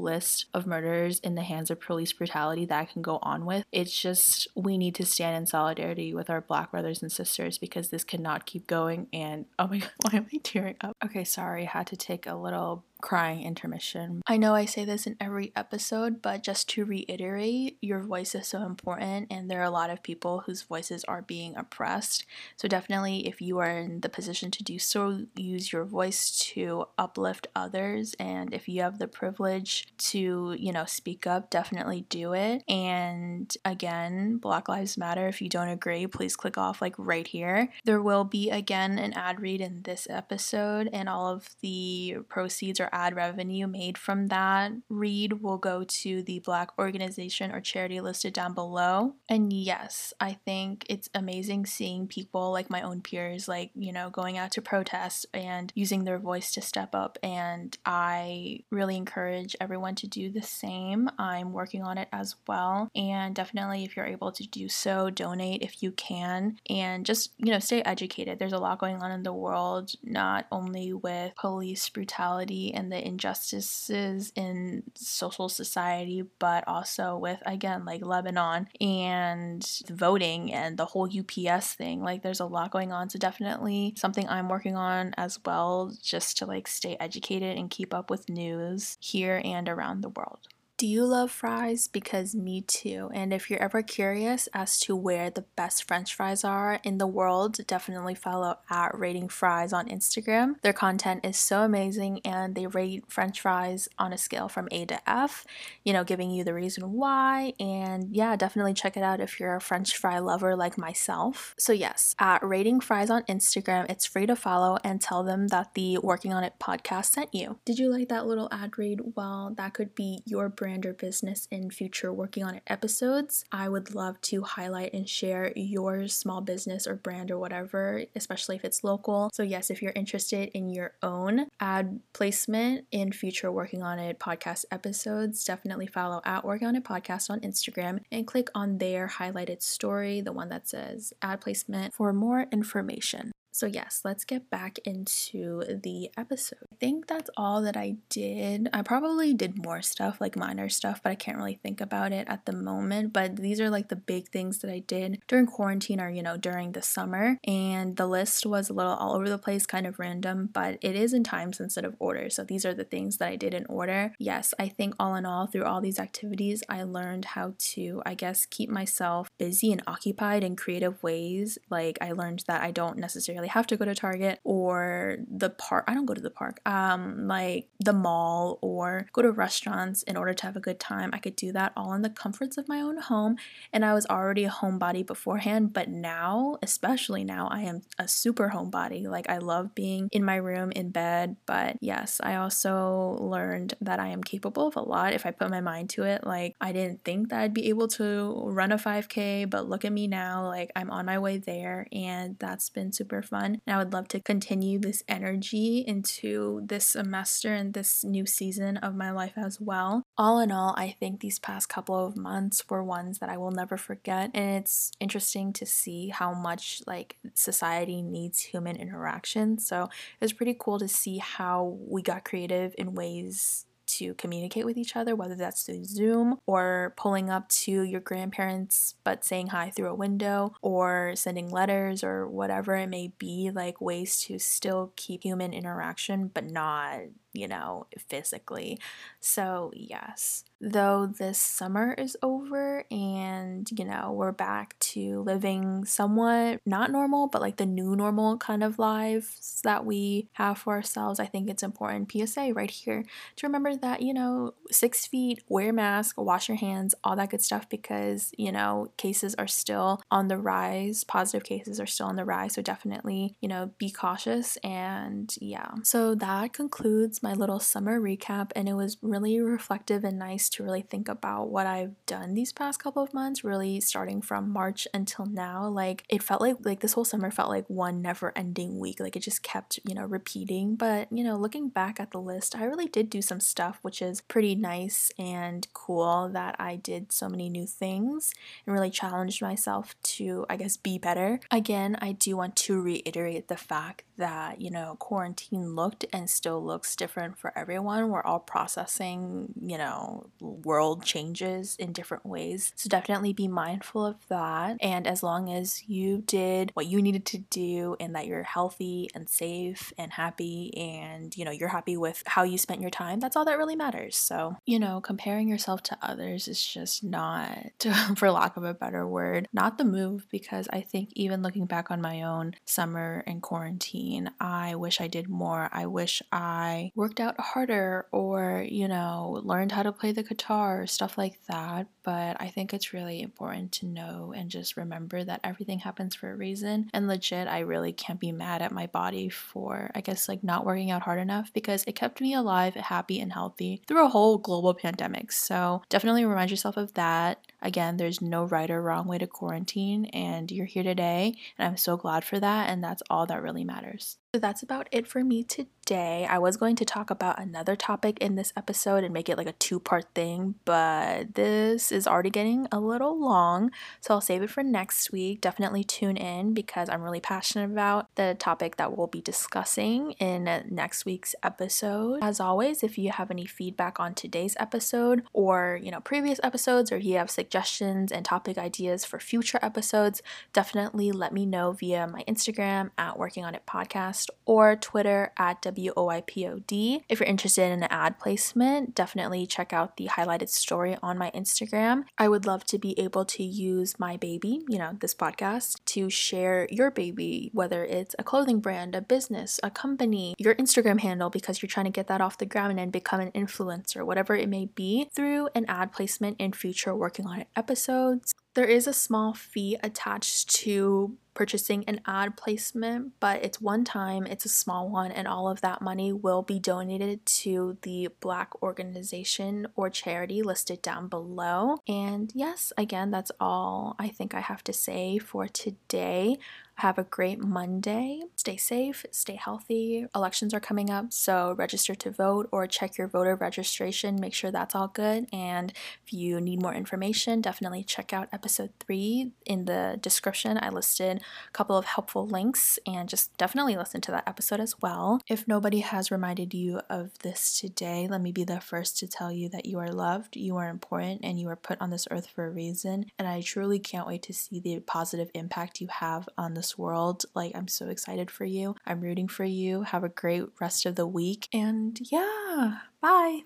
list 0.00 0.46
of 0.52 0.66
murders 0.66 1.18
in 1.20 1.34
the 1.34 1.42
hands 1.42 1.70
of 1.70 1.80
police 1.80 2.12
brutality 2.12 2.66
that 2.66 2.78
I 2.78 2.84
can 2.84 3.02
go 3.02 3.18
on 3.22 3.46
with. 3.46 3.64
It's 3.72 3.98
just 3.98 4.46
we 4.54 4.76
need 4.76 4.94
to 4.96 5.06
stand 5.06 5.36
in 5.36 5.46
solidarity 5.46 6.12
with 6.14 6.28
our 6.28 6.40
black 6.40 6.70
brothers 6.70 7.00
and 7.00 7.10
sisters 7.10 7.58
because 7.58 7.88
this 7.88 8.04
cannot 8.04 8.46
keep 8.46 8.66
going 8.66 9.06
and 9.12 9.46
oh 9.58 9.68
my 9.68 9.78
god, 9.80 9.90
why 10.02 10.18
am 10.18 10.26
I 10.32 10.38
tearing 10.42 10.76
up? 10.80 10.96
Okay, 11.04 11.24
sorry, 11.24 11.64
had 11.64 11.86
to 11.88 11.96
take 11.96 12.26
a 12.26 12.34
little 12.34 12.84
crying 13.02 13.42
intermission. 13.42 14.22
I 14.26 14.38
know 14.38 14.54
I 14.54 14.64
say 14.64 14.86
this 14.86 15.06
in 15.06 15.16
every 15.20 15.52
episode, 15.54 16.22
but 16.22 16.42
just 16.42 16.68
to 16.70 16.86
reiterate, 16.86 17.76
your 17.82 18.00
voice 18.00 18.34
is 18.34 18.46
so 18.46 18.62
important, 18.62 19.26
and 19.30 19.50
there 19.50 19.60
are 19.60 19.64
a 19.64 19.70
lot 19.70 19.90
of 19.90 20.02
people 20.02 20.44
whose 20.46 20.62
voices 20.62 21.04
are 21.04 21.20
being 21.20 21.54
oppressed. 21.56 22.24
So, 22.56 22.68
definitely, 22.68 23.26
if 23.26 23.42
you 23.42 23.58
are 23.58 23.70
in 23.70 24.00
the 24.00 24.08
position 24.08 24.50
to 24.52 24.62
do 24.62 24.78
so, 24.78 25.26
use 25.36 25.72
your 25.72 25.84
voice 25.84 26.30
to 26.52 26.86
uplift 26.96 27.48
others. 27.54 28.14
And 28.18 28.54
if 28.54 28.68
you 28.68 28.80
have 28.82 28.98
the 28.98 29.08
privilege 29.08 29.88
to, 29.98 30.56
you 30.58 30.72
know, 30.72 30.84
speak 30.86 31.26
up, 31.26 31.50
definitely 31.50 32.06
do 32.08 32.32
it. 32.32 32.62
And 32.68 33.54
again, 33.64 34.36
Black 34.36 34.68
Lives 34.68 34.96
Matter. 34.96 35.26
If 35.26 35.42
you 35.42 35.48
don't 35.48 35.68
agree, 35.68 36.06
please 36.06 36.36
click 36.36 36.56
off 36.56 36.80
like 36.80 36.94
right 36.96 37.26
here. 37.26 37.68
There 37.84 38.00
will 38.00 38.24
be 38.24 38.50
again 38.50 38.98
an 38.98 39.12
ad 39.14 39.40
read 39.40 39.60
in 39.60 39.82
this 39.82 40.06
episode, 40.08 40.88
and 40.92 41.08
all 41.08 41.28
of 41.28 41.48
the 41.60 42.18
proceeds 42.28 42.78
are 42.78 42.91
ad 42.92 43.16
revenue 43.16 43.66
made 43.66 43.96
from 43.98 44.28
that 44.28 44.72
read 44.88 45.34
will 45.42 45.58
go 45.58 45.84
to 45.84 46.22
the 46.22 46.38
Black 46.40 46.70
organization 46.78 47.50
or 47.50 47.60
charity 47.60 48.00
listed 48.00 48.32
down 48.32 48.54
below. 48.54 49.14
And 49.28 49.52
yes, 49.52 50.12
I 50.20 50.34
think 50.44 50.84
it's 50.88 51.08
amazing 51.14 51.66
seeing 51.66 52.06
people 52.06 52.52
like 52.52 52.70
my 52.70 52.82
own 52.82 53.00
peers, 53.00 53.48
like, 53.48 53.70
you 53.74 53.92
know, 53.92 54.10
going 54.10 54.38
out 54.38 54.52
to 54.52 54.62
protest 54.62 55.26
and 55.32 55.72
using 55.74 56.04
their 56.04 56.18
voice 56.18 56.52
to 56.52 56.62
step 56.62 56.94
up. 56.94 57.18
And 57.22 57.76
I 57.86 58.60
really 58.70 58.96
encourage 58.96 59.56
everyone 59.60 59.94
to 59.96 60.06
do 60.06 60.30
the 60.30 60.42
same. 60.42 61.08
I'm 61.18 61.52
working 61.52 61.82
on 61.82 61.98
it 61.98 62.08
as 62.12 62.36
well. 62.46 62.88
And 62.94 63.34
definitely, 63.34 63.84
if 63.84 63.96
you're 63.96 64.06
able 64.06 64.32
to 64.32 64.46
do 64.46 64.68
so, 64.68 65.10
donate 65.10 65.62
if 65.62 65.82
you 65.82 65.92
can. 65.92 66.58
And 66.68 67.06
just, 67.06 67.32
you 67.38 67.52
know, 67.52 67.58
stay 67.58 67.82
educated. 67.82 68.38
There's 68.38 68.52
a 68.52 68.58
lot 68.58 68.78
going 68.78 69.02
on 69.02 69.12
in 69.12 69.22
the 69.22 69.32
world, 69.32 69.92
not 70.02 70.46
only 70.50 70.92
with 70.92 71.34
police 71.36 71.88
brutality 71.88 72.72
and 72.74 72.81
and 72.82 72.92
the 72.92 73.06
injustices 73.06 74.32
in 74.34 74.82
social 74.94 75.48
society, 75.48 76.24
but 76.38 76.64
also 76.66 77.16
with, 77.16 77.38
again, 77.46 77.84
like 77.84 78.04
Lebanon 78.04 78.68
and 78.80 79.64
voting 79.88 80.52
and 80.52 80.76
the 80.76 80.86
whole 80.86 81.08
UPS 81.08 81.74
thing. 81.74 82.02
Like, 82.02 82.22
there's 82.22 82.40
a 82.40 82.46
lot 82.46 82.72
going 82.72 82.92
on. 82.92 83.08
So, 83.08 83.18
definitely 83.18 83.94
something 83.96 84.28
I'm 84.28 84.48
working 84.48 84.76
on 84.76 85.14
as 85.16 85.38
well, 85.44 85.92
just 86.02 86.38
to 86.38 86.46
like 86.46 86.66
stay 86.66 86.96
educated 86.98 87.56
and 87.56 87.70
keep 87.70 87.94
up 87.94 88.10
with 88.10 88.28
news 88.28 88.98
here 89.00 89.40
and 89.44 89.68
around 89.68 90.00
the 90.00 90.08
world. 90.08 90.48
Do 90.82 90.88
you 90.88 91.04
love 91.04 91.30
fries? 91.30 91.86
Because 91.86 92.34
me 92.34 92.62
too. 92.62 93.08
And 93.14 93.32
if 93.32 93.48
you're 93.48 93.62
ever 93.62 93.82
curious 93.82 94.48
as 94.52 94.80
to 94.80 94.96
where 94.96 95.30
the 95.30 95.44
best 95.54 95.84
french 95.84 96.12
fries 96.12 96.42
are 96.42 96.80
in 96.82 96.98
the 96.98 97.06
world, 97.06 97.64
definitely 97.68 98.16
follow 98.16 98.58
at 98.68 98.98
Rating 98.98 99.28
Fries 99.28 99.72
on 99.72 99.86
Instagram. 99.86 100.60
Their 100.62 100.72
content 100.72 101.24
is 101.24 101.38
so 101.38 101.62
amazing 101.62 102.20
and 102.24 102.56
they 102.56 102.66
rate 102.66 103.04
french 103.06 103.40
fries 103.40 103.88
on 103.96 104.12
a 104.12 104.18
scale 104.18 104.48
from 104.48 104.66
A 104.72 104.84
to 104.86 105.08
F, 105.08 105.46
you 105.84 105.92
know, 105.92 106.02
giving 106.02 106.32
you 106.32 106.42
the 106.42 106.52
reason 106.52 106.94
why. 106.94 107.52
And 107.60 108.08
yeah, 108.10 108.34
definitely 108.34 108.74
check 108.74 108.96
it 108.96 109.04
out 109.04 109.20
if 109.20 109.38
you're 109.38 109.54
a 109.54 109.60
french 109.60 109.96
fry 109.96 110.18
lover 110.18 110.56
like 110.56 110.76
myself. 110.76 111.54
So, 111.60 111.72
yes, 111.72 112.16
at 112.18 112.42
Rating 112.42 112.80
Fries 112.80 113.08
on 113.08 113.22
Instagram, 113.28 113.88
it's 113.88 114.04
free 114.04 114.26
to 114.26 114.34
follow 114.34 114.78
and 114.82 115.00
tell 115.00 115.22
them 115.22 115.46
that 115.46 115.74
the 115.74 115.98
Working 115.98 116.32
on 116.32 116.42
It 116.42 116.54
podcast 116.60 117.04
sent 117.04 117.32
you. 117.32 117.60
Did 117.64 117.78
you 117.78 117.88
like 117.88 118.08
that 118.08 118.26
little 118.26 118.48
ad 118.50 118.76
read? 118.78 119.00
Well, 119.14 119.54
that 119.56 119.74
could 119.74 119.94
be 119.94 120.22
your 120.24 120.48
brand 120.48 120.71
or 120.80 120.94
business 120.94 121.46
in 121.50 121.70
future 121.70 122.12
working 122.12 122.44
on 122.44 122.54
it 122.54 122.62
episodes. 122.66 123.44
I 123.52 123.68
would 123.68 123.94
love 123.94 124.20
to 124.22 124.42
highlight 124.42 124.94
and 124.94 125.08
share 125.08 125.52
your 125.54 126.08
small 126.08 126.40
business 126.40 126.86
or 126.86 126.94
brand 126.94 127.30
or 127.30 127.38
whatever, 127.38 128.04
especially 128.16 128.56
if 128.56 128.64
it's 128.64 128.82
local. 128.82 129.30
So, 129.32 129.42
yes, 129.42 129.70
if 129.70 129.82
you're 129.82 129.92
interested 129.92 130.50
in 130.54 130.70
your 130.70 130.92
own 131.02 131.46
ad 131.60 132.00
placement 132.12 132.86
in 132.90 133.12
future 133.12 133.52
working 133.52 133.82
on 133.82 133.98
it 133.98 134.18
podcast 134.18 134.64
episodes, 134.70 135.44
definitely 135.44 135.86
follow 135.86 136.20
at 136.24 136.44
Working 136.44 136.68
on 136.68 136.76
It 136.76 136.84
podcast 136.84 137.30
on 137.30 137.40
Instagram 137.40 138.00
and 138.10 138.26
click 138.26 138.48
on 138.54 138.78
their 138.78 139.08
highlighted 139.08 139.62
story, 139.62 140.20
the 140.20 140.32
one 140.32 140.48
that 140.48 140.68
says 140.68 141.12
ad 141.22 141.40
placement, 141.40 141.92
for 141.94 142.12
more 142.12 142.46
information. 142.50 143.32
So, 143.54 143.66
yes, 143.66 144.00
let's 144.02 144.24
get 144.24 144.48
back 144.48 144.78
into 144.86 145.62
the 145.68 146.10
episode. 146.16 146.58
I 146.72 146.76
think 146.76 147.06
that's 147.06 147.28
all 147.36 147.60
that 147.62 147.76
I 147.76 147.96
did. 148.08 148.70
I 148.72 148.80
probably 148.80 149.34
did 149.34 149.62
more 149.62 149.82
stuff, 149.82 150.22
like 150.22 150.36
minor 150.36 150.70
stuff, 150.70 151.02
but 151.02 151.10
I 151.10 151.14
can't 151.14 151.36
really 151.36 151.60
think 151.62 151.78
about 151.82 152.12
it 152.12 152.26
at 152.28 152.46
the 152.46 152.52
moment. 152.52 153.12
But 153.12 153.36
these 153.36 153.60
are 153.60 153.68
like 153.68 153.88
the 153.90 153.96
big 153.96 154.28
things 154.28 154.60
that 154.60 154.70
I 154.70 154.78
did 154.78 155.20
during 155.28 155.44
quarantine 155.44 156.00
or, 156.00 156.08
you 156.08 156.22
know, 156.22 156.38
during 156.38 156.72
the 156.72 156.80
summer. 156.80 157.38
And 157.44 157.96
the 157.96 158.06
list 158.06 158.46
was 158.46 158.70
a 158.70 158.72
little 158.72 158.94
all 158.94 159.14
over 159.14 159.28
the 159.28 159.36
place, 159.36 159.66
kind 159.66 159.86
of 159.86 159.98
random, 159.98 160.48
but 160.50 160.78
it 160.80 160.96
is 160.96 161.12
in 161.12 161.22
time 161.22 161.52
sensitive 161.52 161.94
order. 161.98 162.30
So, 162.30 162.44
these 162.44 162.64
are 162.64 162.74
the 162.74 162.84
things 162.84 163.18
that 163.18 163.28
I 163.28 163.36
did 163.36 163.52
in 163.52 163.66
order. 163.66 164.14
Yes, 164.18 164.54
I 164.58 164.68
think 164.68 164.94
all 164.98 165.14
in 165.14 165.26
all, 165.26 165.46
through 165.46 165.64
all 165.64 165.82
these 165.82 165.98
activities, 165.98 166.62
I 166.70 166.84
learned 166.84 167.26
how 167.26 167.52
to, 167.58 168.02
I 168.06 168.14
guess, 168.14 168.46
keep 168.46 168.70
myself 168.70 169.28
busy 169.36 169.72
and 169.72 169.82
occupied 169.86 170.42
in 170.42 170.56
creative 170.56 171.02
ways. 171.02 171.58
Like, 171.68 171.98
I 172.00 172.12
learned 172.12 172.44
that 172.46 172.62
I 172.62 172.70
don't 172.70 172.96
necessarily 172.96 173.41
necessarily 173.42 173.48
have 173.48 173.66
to 173.66 173.76
go 173.76 173.84
to 173.84 173.94
Target 173.94 174.40
or 174.44 175.18
the 175.30 175.50
park. 175.50 175.84
I 175.88 175.94
don't 175.94 176.06
go 176.06 176.14
to 176.14 176.20
the 176.20 176.30
park. 176.30 176.60
Um, 176.66 177.26
like 177.26 177.68
the 177.80 177.92
mall 177.92 178.58
or 178.60 179.06
go 179.12 179.22
to 179.22 179.30
restaurants 179.30 180.02
in 180.04 180.16
order 180.16 180.34
to 180.34 180.46
have 180.46 180.56
a 180.56 180.60
good 180.60 180.78
time. 180.78 181.10
I 181.12 181.18
could 181.18 181.36
do 181.36 181.52
that 181.52 181.72
all 181.76 181.92
in 181.92 182.02
the 182.02 182.10
comforts 182.10 182.58
of 182.58 182.68
my 182.68 182.80
own 182.80 182.98
home. 182.98 183.36
And 183.72 183.84
I 183.84 183.94
was 183.94 184.06
already 184.06 184.44
a 184.44 184.50
homebody 184.50 185.04
beforehand, 185.04 185.72
but 185.72 185.88
now, 185.88 186.58
especially 186.62 187.24
now, 187.24 187.48
I 187.50 187.62
am 187.62 187.82
a 187.98 188.06
super 188.08 188.50
homebody. 188.54 189.06
Like 189.08 189.28
I 189.28 189.38
love 189.38 189.74
being 189.74 190.08
in 190.12 190.24
my 190.24 190.36
room 190.36 190.70
in 190.72 190.90
bed. 190.90 191.36
But 191.46 191.76
yes, 191.80 192.20
I 192.22 192.36
also 192.36 193.16
learned 193.20 193.74
that 193.80 193.98
I 193.98 194.08
am 194.08 194.22
capable 194.22 194.68
of 194.68 194.76
a 194.76 194.80
lot 194.80 195.12
if 195.12 195.26
I 195.26 195.30
put 195.30 195.50
my 195.50 195.60
mind 195.60 195.90
to 195.90 196.04
it. 196.04 196.26
Like 196.26 196.54
I 196.60 196.72
didn't 196.72 197.04
think 197.04 197.30
that 197.30 197.40
I'd 197.40 197.54
be 197.54 197.68
able 197.68 197.88
to 197.88 198.42
run 198.46 198.72
a 198.72 198.78
5K, 198.78 199.48
but 199.50 199.68
look 199.68 199.84
at 199.84 199.92
me 199.92 200.06
now. 200.06 200.46
Like 200.46 200.70
I'm 200.76 200.90
on 200.90 201.06
my 201.06 201.18
way 201.18 201.38
there, 201.38 201.86
and 201.92 202.36
that's 202.38 202.70
been 202.70 202.92
super 202.92 203.22
fun. 203.32 203.60
And 203.66 203.74
I 203.74 203.78
would 203.78 203.92
love 203.92 204.08
to 204.08 204.20
continue 204.20 204.78
this 204.78 205.02
energy 205.08 205.78
into 205.86 206.60
this 206.64 206.86
semester 206.86 207.54
and 207.54 207.72
this 207.72 208.04
new 208.04 208.26
season 208.26 208.76
of 208.76 208.94
my 208.94 209.10
life 209.10 209.32
as 209.36 209.60
well. 209.60 210.04
All 210.18 210.38
in 210.38 210.52
all, 210.52 210.74
I 210.76 210.94
think 211.00 211.20
these 211.20 211.38
past 211.38 211.68
couple 211.68 212.06
of 212.06 212.16
months 212.16 212.62
were 212.68 212.84
ones 212.84 213.18
that 213.18 213.30
I 213.30 213.38
will 213.38 213.50
never 213.50 213.76
forget. 213.76 214.30
And 214.34 214.56
it's 214.58 214.92
interesting 215.00 215.52
to 215.54 215.66
see 215.66 216.08
how 216.10 216.34
much 216.34 216.82
like 216.86 217.16
society 217.34 218.02
needs 218.02 218.40
human 218.40 218.76
interaction. 218.76 219.58
So 219.58 219.84
it 219.84 220.24
was 220.24 220.34
pretty 220.34 220.56
cool 220.58 220.78
to 220.78 220.88
see 220.88 221.18
how 221.18 221.78
we 221.80 222.02
got 222.02 222.24
creative 222.24 222.74
in 222.76 222.94
ways 222.94 223.64
to 224.02 224.14
communicate 224.14 224.64
with 224.64 224.76
each 224.76 224.96
other, 224.96 225.16
whether 225.16 225.34
that's 225.34 225.62
through 225.62 225.84
Zoom 225.84 226.38
or 226.46 226.94
pulling 226.96 227.30
up 227.30 227.48
to 227.48 227.82
your 227.82 228.00
grandparents 228.00 228.94
but 229.04 229.24
saying 229.24 229.48
hi 229.48 229.70
through 229.70 229.88
a 229.90 229.94
window 229.94 230.54
or 230.62 231.12
sending 231.16 231.50
letters 231.50 232.04
or 232.04 232.28
whatever 232.28 232.74
it 232.76 232.88
may 232.88 233.12
be, 233.18 233.50
like 233.52 233.80
ways 233.80 234.20
to 234.22 234.38
still 234.38 234.92
keep 234.96 235.22
human 235.22 235.52
interaction 235.52 236.30
but 236.32 236.44
not 236.44 237.00
you 237.32 237.48
know, 237.48 237.86
physically. 238.08 238.78
So, 239.20 239.72
yes, 239.74 240.44
though 240.60 241.06
this 241.06 241.38
summer 241.38 241.94
is 241.94 242.16
over 242.22 242.84
and, 242.90 243.68
you 243.76 243.84
know, 243.84 244.12
we're 244.12 244.32
back 244.32 244.78
to 244.78 245.22
living 245.22 245.84
somewhat 245.84 246.60
not 246.64 246.90
normal, 246.90 247.26
but 247.26 247.40
like 247.40 247.56
the 247.56 247.66
new 247.66 247.96
normal 247.96 248.36
kind 248.36 248.62
of 248.62 248.78
lives 248.78 249.60
that 249.64 249.84
we 249.84 250.28
have 250.32 250.58
for 250.58 250.74
ourselves, 250.74 251.18
I 251.18 251.26
think 251.26 251.50
it's 251.50 251.62
important, 251.62 252.12
PSA 252.12 252.52
right 252.54 252.70
here, 252.70 253.04
to 253.36 253.46
remember 253.46 253.76
that, 253.76 254.02
you 254.02 254.14
know, 254.14 254.54
six 254.70 255.06
feet, 255.06 255.42
wear 255.48 255.72
mask, 255.72 256.20
wash 256.20 256.48
your 256.48 256.58
hands, 256.58 256.94
all 257.02 257.16
that 257.16 257.30
good 257.30 257.42
stuff, 257.42 257.68
because, 257.68 258.32
you 258.36 258.52
know, 258.52 258.90
cases 258.96 259.34
are 259.36 259.48
still 259.48 260.00
on 260.10 260.28
the 260.28 260.38
rise, 260.38 261.04
positive 261.04 261.44
cases 261.44 261.80
are 261.80 261.86
still 261.86 262.06
on 262.06 262.16
the 262.16 262.24
rise. 262.24 262.54
So, 262.54 262.62
definitely, 262.62 263.34
you 263.40 263.48
know, 263.48 263.70
be 263.78 263.90
cautious. 263.90 264.56
And 264.58 265.34
yeah, 265.40 265.70
so 265.82 266.14
that 266.14 266.52
concludes 266.52 267.21
my 267.22 267.32
little 267.32 267.60
summer 267.60 268.00
recap, 268.00 268.50
and 268.56 268.68
it 268.68 268.74
was 268.74 268.98
really 269.00 269.40
reflective 269.40 270.04
and 270.04 270.18
nice 270.18 270.48
to 270.50 270.62
really 270.62 270.82
think 270.82 271.08
about 271.08 271.48
what 271.48 271.66
I've 271.66 271.94
done 272.06 272.34
these 272.34 272.52
past 272.52 272.82
couple 272.82 273.02
of 273.02 273.14
months, 273.14 273.44
really 273.44 273.80
starting 273.80 274.20
from 274.20 274.50
March 274.50 274.88
until 274.92 275.26
now. 275.26 275.68
Like 275.68 276.04
it 276.08 276.22
felt 276.22 276.40
like 276.40 276.56
like 276.64 276.80
this 276.80 276.94
whole 276.94 277.04
summer 277.04 277.30
felt 277.30 277.48
like 277.48 277.68
one 277.68 278.02
never-ending 278.02 278.78
week. 278.78 278.98
Like 279.00 279.16
it 279.16 279.20
just 279.20 279.42
kept, 279.42 279.78
you 279.84 279.94
know, 279.94 280.04
repeating. 280.04 280.74
But, 280.74 281.08
you 281.12 281.22
know, 281.22 281.36
looking 281.36 281.68
back 281.68 282.00
at 282.00 282.10
the 282.10 282.20
list, 282.20 282.56
I 282.56 282.64
really 282.64 282.86
did 282.86 283.08
do 283.08 283.22
some 283.22 283.40
stuff 283.40 283.78
which 283.82 284.02
is 284.02 284.20
pretty 284.20 284.54
nice 284.54 285.10
and 285.18 285.66
cool 285.72 286.28
that 286.32 286.56
I 286.58 286.76
did 286.76 287.12
so 287.12 287.28
many 287.28 287.48
new 287.48 287.66
things 287.66 288.32
and 288.66 288.74
really 288.74 288.90
challenged 288.90 289.40
myself 289.40 289.94
to, 290.02 290.44
I 290.50 290.56
guess, 290.56 290.76
be 290.76 290.98
better. 290.98 291.40
Again, 291.50 291.96
I 292.00 292.12
do 292.12 292.36
want 292.36 292.56
to 292.56 292.80
reiterate 292.80 293.48
the 293.48 293.56
fact 293.56 294.02
that, 294.16 294.60
you 294.60 294.70
know, 294.70 294.96
quarantine 294.98 295.74
looked 295.74 296.04
and 296.12 296.28
still 296.28 296.62
looks 296.64 296.94
different 296.96 297.11
for 297.12 297.56
everyone. 297.56 298.10
We're 298.10 298.22
all 298.22 298.40
processing, 298.40 299.52
you 299.60 299.78
know, 299.78 300.26
world 300.40 301.04
changes 301.04 301.76
in 301.76 301.92
different 301.92 302.24
ways. 302.24 302.72
So 302.76 302.88
definitely 302.88 303.32
be 303.32 303.48
mindful 303.48 304.04
of 304.04 304.16
that. 304.28 304.76
And 304.80 305.06
as 305.06 305.22
long 305.22 305.52
as 305.52 305.88
you 305.88 306.22
did 306.26 306.70
what 306.74 306.86
you 306.86 307.02
needed 307.02 307.26
to 307.26 307.38
do 307.38 307.96
and 308.00 308.14
that 308.14 308.26
you're 308.26 308.42
healthy 308.42 309.10
and 309.14 309.28
safe 309.28 309.92
and 309.98 310.12
happy 310.12 310.72
and, 310.76 311.36
you 311.36 311.44
know, 311.44 311.50
you're 311.50 311.68
happy 311.68 311.96
with 311.96 312.22
how 312.26 312.42
you 312.42 312.58
spent 312.58 312.80
your 312.80 312.90
time, 312.90 313.20
that's 313.20 313.36
all 313.36 313.44
that 313.44 313.58
really 313.58 313.76
matters. 313.76 314.16
So, 314.16 314.56
you 314.66 314.78
know, 314.78 315.00
comparing 315.00 315.48
yourself 315.48 315.82
to 315.84 315.98
others 316.00 316.48
is 316.48 316.64
just 316.64 317.04
not, 317.04 317.58
for 318.16 318.30
lack 318.30 318.56
of 318.56 318.64
a 318.64 318.74
better 318.74 319.06
word, 319.06 319.48
not 319.52 319.78
the 319.78 319.84
move 319.84 320.26
because 320.30 320.68
I 320.72 320.80
think 320.80 321.10
even 321.14 321.42
looking 321.42 321.66
back 321.66 321.90
on 321.90 322.00
my 322.00 322.22
own 322.22 322.54
summer 322.64 323.22
and 323.26 323.42
quarantine, 323.42 324.30
I 324.40 324.74
wish 324.74 325.00
I 325.00 325.08
did 325.08 325.28
more. 325.28 325.68
I 325.72 325.86
wish 325.86 326.22
I 326.32 326.92
worked 327.02 327.18
out 327.18 327.34
harder 327.40 328.06
or, 328.12 328.64
you 328.68 328.86
know, 328.86 329.40
learned 329.42 329.72
how 329.72 329.82
to 329.82 329.90
play 329.90 330.12
the 330.12 330.22
guitar, 330.22 330.86
stuff 330.86 331.18
like 331.18 331.36
that. 331.48 331.88
But 332.04 332.36
I 332.38 332.46
think 332.48 332.72
it's 332.72 332.92
really 332.92 333.20
important 333.20 333.72
to 333.72 333.86
know 333.86 334.32
and 334.36 334.48
just 334.48 334.76
remember 334.76 335.24
that 335.24 335.40
everything 335.42 335.80
happens 335.80 336.14
for 336.14 336.30
a 336.30 336.36
reason. 336.36 336.88
And 336.94 337.08
legit, 337.08 337.48
I 337.48 337.60
really 337.60 337.92
can't 337.92 338.20
be 338.20 338.30
mad 338.30 338.62
at 338.62 338.70
my 338.70 338.86
body 338.86 339.28
for, 339.28 339.90
I 339.96 340.00
guess, 340.00 340.28
like 340.28 340.44
not 340.44 340.64
working 340.64 340.92
out 340.92 341.02
hard 341.02 341.18
enough 341.18 341.52
because 341.52 341.82
it 341.88 341.96
kept 341.96 342.20
me 342.20 342.34
alive, 342.34 342.74
happy, 342.74 343.18
and 343.18 343.32
healthy 343.32 343.82
through 343.88 344.04
a 344.04 344.08
whole 344.08 344.38
global 344.38 344.72
pandemic. 344.72 345.32
So 345.32 345.82
definitely 345.88 346.24
remind 346.24 346.52
yourself 346.52 346.76
of 346.76 346.94
that. 346.94 347.44
Again, 347.62 347.96
there's 347.96 348.22
no 348.22 348.44
right 348.44 348.70
or 348.70 348.80
wrong 348.80 349.08
way 349.08 349.18
to 349.18 349.26
quarantine, 349.26 350.04
and 350.06 350.52
you're 350.52 350.66
here 350.66 350.84
today, 350.84 351.34
and 351.58 351.66
I'm 351.66 351.76
so 351.76 351.96
glad 351.96 352.22
for 352.22 352.38
that. 352.38 352.68
And 352.68 352.82
that's 352.82 353.02
all 353.10 353.26
that 353.26 353.42
really 353.42 353.64
matters. 353.64 354.18
So 354.34 354.38
that's 354.38 354.62
about 354.62 354.88
it 354.90 355.06
for 355.06 355.22
me 355.22 355.44
today. 355.44 356.26
I 356.28 356.38
was 356.38 356.56
going 356.56 356.74
to 356.76 356.86
talk 356.92 357.10
about 357.10 357.40
another 357.40 357.74
topic 357.74 358.18
in 358.20 358.34
this 358.34 358.52
episode 358.56 359.02
and 359.02 359.14
make 359.14 359.28
it 359.28 359.38
like 359.38 359.46
a 359.46 359.52
two 359.52 359.80
part 359.80 360.04
thing, 360.14 360.54
but 360.64 361.34
this 361.34 361.90
is 361.90 362.06
already 362.06 362.28
getting 362.30 362.66
a 362.70 362.78
little 362.78 363.18
long, 363.18 363.70
so 364.00 364.14
I'll 364.14 364.20
save 364.20 364.42
it 364.42 364.50
for 364.50 364.62
next 364.62 365.10
week. 365.10 365.40
Definitely 365.40 365.84
tune 365.84 366.16
in 366.16 366.52
because 366.52 366.90
I'm 366.90 367.02
really 367.02 367.20
passionate 367.20 367.70
about 367.70 368.14
the 368.16 368.36
topic 368.38 368.76
that 368.76 368.96
we'll 368.96 369.06
be 369.06 369.22
discussing 369.22 370.12
in 370.12 370.44
next 370.70 371.06
week's 371.06 371.34
episode. 371.42 372.18
As 372.22 372.40
always, 372.40 372.82
if 372.82 372.98
you 372.98 373.10
have 373.10 373.30
any 373.30 373.46
feedback 373.46 373.98
on 373.98 374.14
today's 374.14 374.56
episode 374.60 375.22
or, 375.32 375.78
you 375.82 375.90
know, 375.90 376.00
previous 376.00 376.40
episodes 376.42 376.92
or 376.92 376.98
you 376.98 377.16
have 377.16 377.30
suggestions 377.30 378.12
and 378.12 378.24
topic 378.24 378.58
ideas 378.58 379.04
for 379.04 379.18
future 379.18 379.58
episodes, 379.62 380.22
definitely 380.52 381.10
let 381.10 381.32
me 381.32 381.46
know 381.46 381.72
via 381.72 382.06
my 382.06 382.22
Instagram 382.24 382.90
at 382.98 383.18
Working 383.18 383.44
On 383.44 383.54
It 383.54 383.64
podcast 383.66 384.28
or 384.44 384.76
Twitter 384.76 385.32
at 385.38 385.62
WOIPOD. 385.62 386.81
If 387.08 387.20
you're 387.20 387.28
interested 387.28 387.64
in 387.64 387.82
an 387.82 387.88
ad 387.90 388.18
placement, 388.18 388.94
definitely 388.94 389.46
check 389.46 389.72
out 389.72 389.96
the 389.96 390.08
highlighted 390.08 390.48
story 390.48 390.96
on 391.02 391.18
my 391.18 391.30
Instagram. 391.32 392.04
I 392.18 392.28
would 392.28 392.46
love 392.46 392.64
to 392.66 392.78
be 392.78 392.98
able 392.98 393.24
to 393.26 393.42
use 393.42 393.98
my 393.98 394.16
baby, 394.16 394.62
you 394.68 394.78
know, 394.78 394.96
this 395.00 395.14
podcast, 395.14 395.84
to 395.86 396.10
share 396.10 396.66
your 396.70 396.90
baby, 396.90 397.50
whether 397.52 397.84
it's 397.84 398.14
a 398.18 398.24
clothing 398.24 398.60
brand, 398.60 398.94
a 398.94 399.00
business, 399.00 399.60
a 399.62 399.70
company, 399.70 400.34
your 400.38 400.54
Instagram 400.56 401.00
handle, 401.00 401.30
because 401.30 401.62
you're 401.62 401.68
trying 401.68 401.86
to 401.86 401.90
get 401.90 402.08
that 402.08 402.20
off 402.20 402.38
the 402.38 402.46
ground 402.46 402.78
and 402.78 402.92
become 402.92 403.20
an 403.20 403.30
influencer, 403.32 404.04
whatever 404.04 404.34
it 404.34 404.48
may 404.48 404.66
be, 404.66 405.08
through 405.14 405.48
an 405.54 405.64
ad 405.68 405.92
placement 405.92 406.36
in 406.40 406.52
future 406.52 406.94
working 406.94 407.26
on 407.26 407.40
it 407.40 407.48
episodes. 407.56 408.34
There 408.54 408.66
is 408.66 408.86
a 408.86 408.92
small 408.92 409.32
fee 409.32 409.78
attached 409.82 410.50
to 410.56 411.16
purchasing 411.34 411.84
an 411.84 412.00
ad 412.06 412.36
placement, 412.36 413.12
but 413.18 413.42
it's 413.42 413.60
one 413.60 413.84
time, 413.84 414.26
it's 414.26 414.44
a 414.44 414.50
small 414.50 414.90
one, 414.90 415.10
and 415.10 415.26
all 415.26 415.48
of 415.48 415.62
that 415.62 415.80
money 415.80 416.12
will 416.12 416.42
be 416.42 416.58
donated 416.58 417.24
to 417.24 417.78
the 417.82 418.08
Black 418.20 418.50
organization 418.62 419.66
or 419.74 419.88
charity 419.88 420.42
listed 420.42 420.82
down 420.82 421.08
below. 421.08 421.78
And 421.88 422.30
yes, 422.34 422.72
again, 422.76 423.10
that's 423.10 423.32
all 423.40 423.96
I 423.98 424.08
think 424.08 424.34
I 424.34 424.40
have 424.40 424.62
to 424.64 424.72
say 424.74 425.18
for 425.18 425.48
today. 425.48 426.36
Have 426.76 426.98
a 426.98 427.04
great 427.04 427.38
Monday. 427.38 428.22
Stay 428.36 428.56
safe, 428.56 429.06
stay 429.10 429.36
healthy. 429.36 430.06
Elections 430.14 430.52
are 430.52 430.60
coming 430.60 430.90
up, 430.90 431.12
so 431.12 431.54
register 431.56 431.94
to 431.94 432.10
vote 432.10 432.48
or 432.50 432.66
check 432.66 432.98
your 432.98 433.06
voter 433.06 433.36
registration. 433.36 434.20
Make 434.20 434.34
sure 434.34 434.50
that's 434.50 434.74
all 434.74 434.88
good. 434.88 435.26
And 435.32 435.72
if 436.04 436.12
you 436.12 436.40
need 436.40 436.60
more 436.60 436.74
information, 436.74 437.40
definitely 437.40 437.84
check 437.84 438.12
out 438.12 438.28
episode 438.32 438.70
three. 438.80 439.30
In 439.46 439.66
the 439.66 439.98
description, 440.00 440.58
I 440.60 440.70
listed 440.70 441.18
a 441.18 441.50
couple 441.52 441.76
of 441.76 441.84
helpful 441.84 442.26
links 442.26 442.78
and 442.86 443.08
just 443.08 443.36
definitely 443.36 443.76
listen 443.76 444.00
to 444.02 444.10
that 444.12 444.26
episode 444.26 444.58
as 444.58 444.80
well. 444.80 445.20
If 445.28 445.46
nobody 445.46 445.80
has 445.80 446.10
reminded 446.10 446.52
you 446.54 446.80
of 446.88 447.16
this 447.18 447.60
today, 447.60 448.08
let 448.10 448.20
me 448.20 448.32
be 448.32 448.44
the 448.44 448.60
first 448.60 448.98
to 448.98 449.06
tell 449.06 449.30
you 449.30 449.48
that 449.50 449.66
you 449.66 449.78
are 449.78 449.92
loved, 449.92 450.36
you 450.36 450.56
are 450.56 450.68
important, 450.68 451.20
and 451.22 451.38
you 451.38 451.48
are 451.48 451.56
put 451.56 451.80
on 451.80 451.90
this 451.90 452.08
earth 452.10 452.26
for 452.26 452.46
a 452.46 452.50
reason. 452.50 453.06
And 453.18 453.28
I 453.28 453.40
truly 453.40 453.78
can't 453.78 454.06
wait 454.06 454.22
to 454.22 454.32
see 454.32 454.58
the 454.58 454.80
positive 454.80 455.30
impact 455.34 455.80
you 455.80 455.88
have 455.88 456.28
on 456.36 456.54
this 456.62 456.78
world. 456.78 457.24
Like, 457.34 457.52
I'm 457.54 457.68
so 457.68 457.88
excited 457.88 458.30
for 458.30 458.44
you. 458.44 458.76
I'm 458.86 459.00
rooting 459.00 459.28
for 459.28 459.44
you. 459.44 459.82
Have 459.82 460.04
a 460.04 460.08
great 460.08 460.44
rest 460.60 460.86
of 460.86 460.94
the 460.94 461.06
week. 461.06 461.48
And 461.52 461.98
yeah, 462.10 462.78
bye. 463.00 463.42